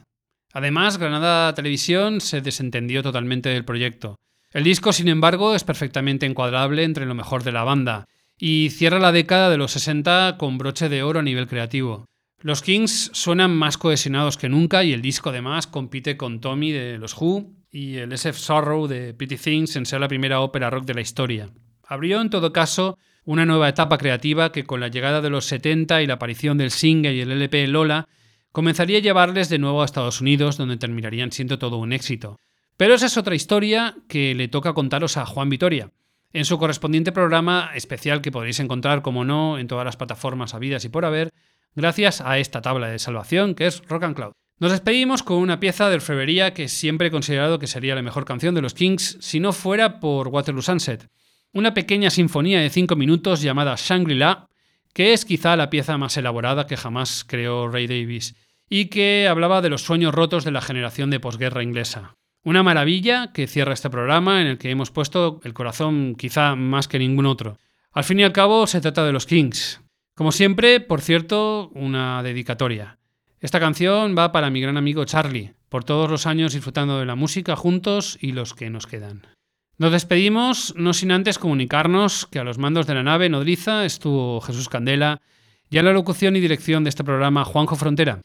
Además, 0.52 0.98
Granada 0.98 1.54
Televisión 1.54 2.20
se 2.20 2.42
desentendió 2.42 3.02
totalmente 3.02 3.48
del 3.48 3.64
proyecto. 3.64 4.16
El 4.52 4.64
disco, 4.64 4.92
sin 4.92 5.08
embargo, 5.08 5.54
es 5.54 5.64
perfectamente 5.64 6.26
encuadrable 6.26 6.84
entre 6.84 7.06
lo 7.06 7.14
mejor 7.14 7.42
de 7.42 7.52
la 7.52 7.64
banda 7.64 8.04
y 8.38 8.68
cierra 8.68 8.98
la 8.98 9.12
década 9.12 9.48
de 9.48 9.56
los 9.56 9.72
60 9.72 10.36
con 10.38 10.58
broche 10.58 10.90
de 10.90 11.02
oro 11.02 11.20
a 11.20 11.22
nivel 11.22 11.46
creativo. 11.46 12.04
Los 12.40 12.60
Kings 12.60 13.10
suenan 13.14 13.56
más 13.56 13.78
cohesionados 13.78 14.36
que 14.36 14.50
nunca 14.50 14.84
y 14.84 14.92
el 14.92 15.00
disco 15.00 15.30
además 15.30 15.66
compite 15.66 16.18
con 16.18 16.42
Tommy 16.42 16.70
de 16.70 16.98
los 16.98 17.16
Who 17.18 17.50
y 17.70 17.96
el 17.96 18.12
SF 18.12 18.38
Sorrow 18.38 18.88
de 18.88 19.14
Pretty 19.14 19.38
Things 19.38 19.74
en 19.76 19.86
ser 19.86 20.00
la 20.00 20.08
primera 20.08 20.40
ópera 20.40 20.68
rock 20.68 20.84
de 20.84 20.94
la 20.94 21.00
historia. 21.00 21.48
Abrió 21.82 22.20
en 22.20 22.28
todo 22.28 22.52
caso 22.52 22.98
una 23.24 23.46
nueva 23.46 23.68
etapa 23.68 23.98
creativa 23.98 24.52
que 24.52 24.64
con 24.64 24.80
la 24.80 24.88
llegada 24.88 25.20
de 25.20 25.30
los 25.30 25.46
70 25.46 26.02
y 26.02 26.06
la 26.06 26.14
aparición 26.14 26.58
del 26.58 26.70
single 26.70 27.14
y 27.14 27.20
el 27.20 27.32
LP 27.32 27.66
Lola 27.66 28.08
comenzaría 28.52 28.98
a 28.98 29.02
llevarles 29.02 29.48
de 29.48 29.58
nuevo 29.58 29.82
a 29.82 29.84
Estados 29.84 30.20
Unidos 30.20 30.56
donde 30.56 30.76
terminarían 30.76 31.32
siendo 31.32 31.58
todo 31.58 31.78
un 31.78 31.92
éxito. 31.92 32.38
Pero 32.76 32.94
esa 32.94 33.06
es 33.06 33.16
otra 33.16 33.34
historia 33.34 33.96
que 34.08 34.34
le 34.34 34.48
toca 34.48 34.74
contaros 34.74 35.16
a 35.16 35.26
Juan 35.26 35.48
Vitoria 35.48 35.90
en 36.32 36.44
su 36.44 36.58
correspondiente 36.58 37.12
programa 37.12 37.70
especial 37.74 38.20
que 38.20 38.32
podréis 38.32 38.58
encontrar, 38.58 39.02
como 39.02 39.24
no, 39.24 39.56
en 39.56 39.68
todas 39.68 39.84
las 39.84 39.96
plataformas 39.96 40.52
habidas 40.52 40.84
y 40.84 40.88
por 40.88 41.04
haber, 41.04 41.30
gracias 41.76 42.20
a 42.20 42.38
esta 42.38 42.60
tabla 42.60 42.88
de 42.88 42.98
salvación 42.98 43.54
que 43.54 43.66
es 43.66 43.82
Rock 43.88 44.02
and 44.02 44.16
Cloud. 44.16 44.32
Nos 44.58 44.72
despedimos 44.72 45.22
con 45.22 45.38
una 45.38 45.60
pieza 45.60 45.88
de 45.88 45.96
orfebrería 45.96 46.52
que 46.52 46.68
siempre 46.68 47.08
he 47.08 47.10
considerado 47.12 47.58
que 47.58 47.66
sería 47.66 47.94
la 47.94 48.02
mejor 48.02 48.24
canción 48.24 48.54
de 48.54 48.62
los 48.62 48.74
Kings 48.74 49.16
si 49.20 49.40
no 49.40 49.52
fuera 49.52 50.00
por 50.00 50.28
Waterloo 50.28 50.62
Sunset. 50.62 51.08
Una 51.54 51.72
pequeña 51.72 52.10
sinfonía 52.10 52.58
de 52.58 52.68
5 52.68 52.96
minutos 52.96 53.40
llamada 53.40 53.76
Shangri-La, 53.76 54.48
que 54.92 55.12
es 55.12 55.24
quizá 55.24 55.54
la 55.54 55.70
pieza 55.70 55.96
más 55.96 56.16
elaborada 56.16 56.66
que 56.66 56.76
jamás 56.76 57.24
creó 57.24 57.68
Ray 57.68 57.86
Davis, 57.86 58.34
y 58.68 58.86
que 58.86 59.28
hablaba 59.28 59.62
de 59.62 59.70
los 59.70 59.82
sueños 59.82 60.12
rotos 60.12 60.42
de 60.42 60.50
la 60.50 60.60
generación 60.60 61.10
de 61.10 61.20
posguerra 61.20 61.62
inglesa. 61.62 62.16
Una 62.42 62.64
maravilla 62.64 63.30
que 63.32 63.46
cierra 63.46 63.72
este 63.72 63.88
programa 63.88 64.40
en 64.40 64.48
el 64.48 64.58
que 64.58 64.72
hemos 64.72 64.90
puesto 64.90 65.40
el 65.44 65.54
corazón 65.54 66.16
quizá 66.16 66.56
más 66.56 66.88
que 66.88 66.98
ningún 66.98 67.24
otro. 67.24 67.56
Al 67.92 68.02
fin 68.02 68.18
y 68.18 68.24
al 68.24 68.32
cabo 68.32 68.66
se 68.66 68.80
trata 68.80 69.04
de 69.06 69.12
los 69.12 69.24
Kings. 69.24 69.80
Como 70.16 70.32
siempre, 70.32 70.80
por 70.80 71.02
cierto, 71.02 71.70
una 71.76 72.24
dedicatoria. 72.24 72.98
Esta 73.38 73.60
canción 73.60 74.16
va 74.18 74.32
para 74.32 74.50
mi 74.50 74.60
gran 74.60 74.76
amigo 74.76 75.04
Charlie, 75.04 75.54
por 75.68 75.84
todos 75.84 76.10
los 76.10 76.26
años 76.26 76.52
disfrutando 76.52 76.98
de 76.98 77.06
la 77.06 77.14
música 77.14 77.54
juntos 77.54 78.18
y 78.20 78.32
los 78.32 78.54
que 78.54 78.70
nos 78.70 78.88
quedan. 78.88 79.33
Nos 79.76 79.90
despedimos, 79.90 80.72
no 80.76 80.92
sin 80.92 81.10
antes 81.10 81.38
comunicarnos 81.38 82.26
que 82.26 82.38
a 82.38 82.44
los 82.44 82.58
mandos 82.58 82.86
de 82.86 82.94
la 82.94 83.02
nave 83.02 83.28
nodriza 83.28 83.84
estuvo 83.84 84.40
Jesús 84.40 84.68
Candela 84.68 85.20
y 85.68 85.78
a 85.78 85.82
la 85.82 85.92
locución 85.92 86.36
y 86.36 86.40
dirección 86.40 86.84
de 86.84 86.90
este 86.90 87.02
programa 87.02 87.44
Juanjo 87.44 87.74
Frontera. 87.74 88.20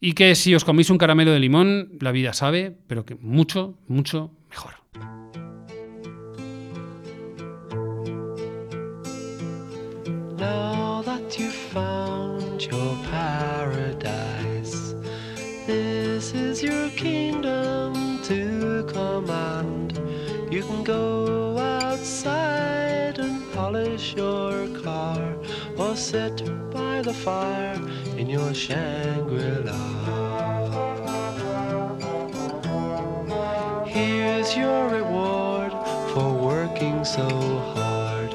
Y 0.00 0.12
que 0.12 0.34
si 0.36 0.54
os 0.54 0.64
coméis 0.64 0.90
un 0.90 0.98
caramelo 0.98 1.32
de 1.32 1.40
limón, 1.40 1.98
la 2.00 2.12
vida 2.12 2.32
sabe, 2.32 2.76
pero 2.86 3.04
que 3.04 3.16
mucho, 3.16 3.78
mucho 3.88 4.30
mejor. 4.48 4.74
You 20.52 20.62
can 20.62 20.84
go 20.84 21.56
outside 21.56 23.18
and 23.18 23.50
polish 23.54 24.14
your 24.14 24.68
car, 24.82 25.34
or 25.78 25.96
sit 25.96 26.44
by 26.70 27.00
the 27.00 27.14
fire 27.14 27.80
in 28.18 28.28
your 28.28 28.52
Shangri-La. 28.52 29.72
Here's 33.86 34.54
your 34.54 34.90
reward 34.90 35.72
for 36.12 36.34
working 36.34 37.02
so 37.02 37.26
hard. 37.74 38.34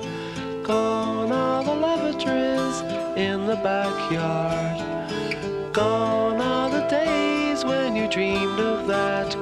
Gone 0.63 1.32
are 1.32 1.63
the 1.63 1.76
lavatories 1.76 2.82
in 3.15 3.45
the 3.45 3.57
backyard. 3.57 4.82
Gone 5.72 6.41
are 6.41 6.72
the 6.72 6.88
days 6.88 7.63
when 7.63 7.95
you 7.95 8.07
dreamed 8.09 8.59
of 8.59 8.88
that 8.88 9.37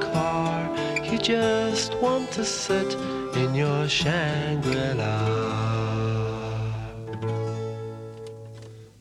just 1.25 1.91
want 1.95 2.29
to 2.29 2.45
sit 2.45 2.93
in 3.35 3.55
your 3.55 3.87
Shangri-La. 3.87 5.09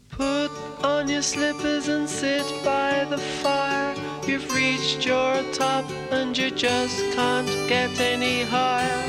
Put 0.08 0.50
on 0.82 1.06
your 1.06 1.20
slippers 1.20 1.88
and 1.88 2.08
sit 2.08 2.46
by 2.64 3.04
the 3.10 3.18
fire. 3.18 3.94
You've 4.26 4.50
reached 4.54 5.04
your 5.04 5.34
top 5.52 5.84
and 6.10 6.34
you 6.38 6.50
just 6.50 6.98
can't 7.12 7.46
get 7.68 8.00
any 8.00 8.44
higher. 8.44 9.04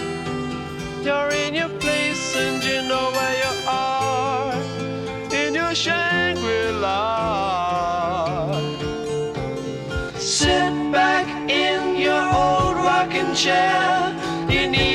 You're 1.02 1.30
in 1.30 1.56
your 1.56 1.70
place 1.80 2.36
and 2.36 2.62
you 2.62 2.82
know 2.82 3.12
where 3.16 3.38
you 3.44 3.54
are. 3.70 4.54
In 5.34 5.54
your 5.54 5.74
Shangri-La. 5.74 6.36
Sit 10.18 10.92
back 10.92 11.28
in 11.50 11.96
your 11.96 12.36
old 12.36 12.65
rocking 13.06 13.36
chair. 13.36 14.14
You 14.50 14.68
need 14.68 14.95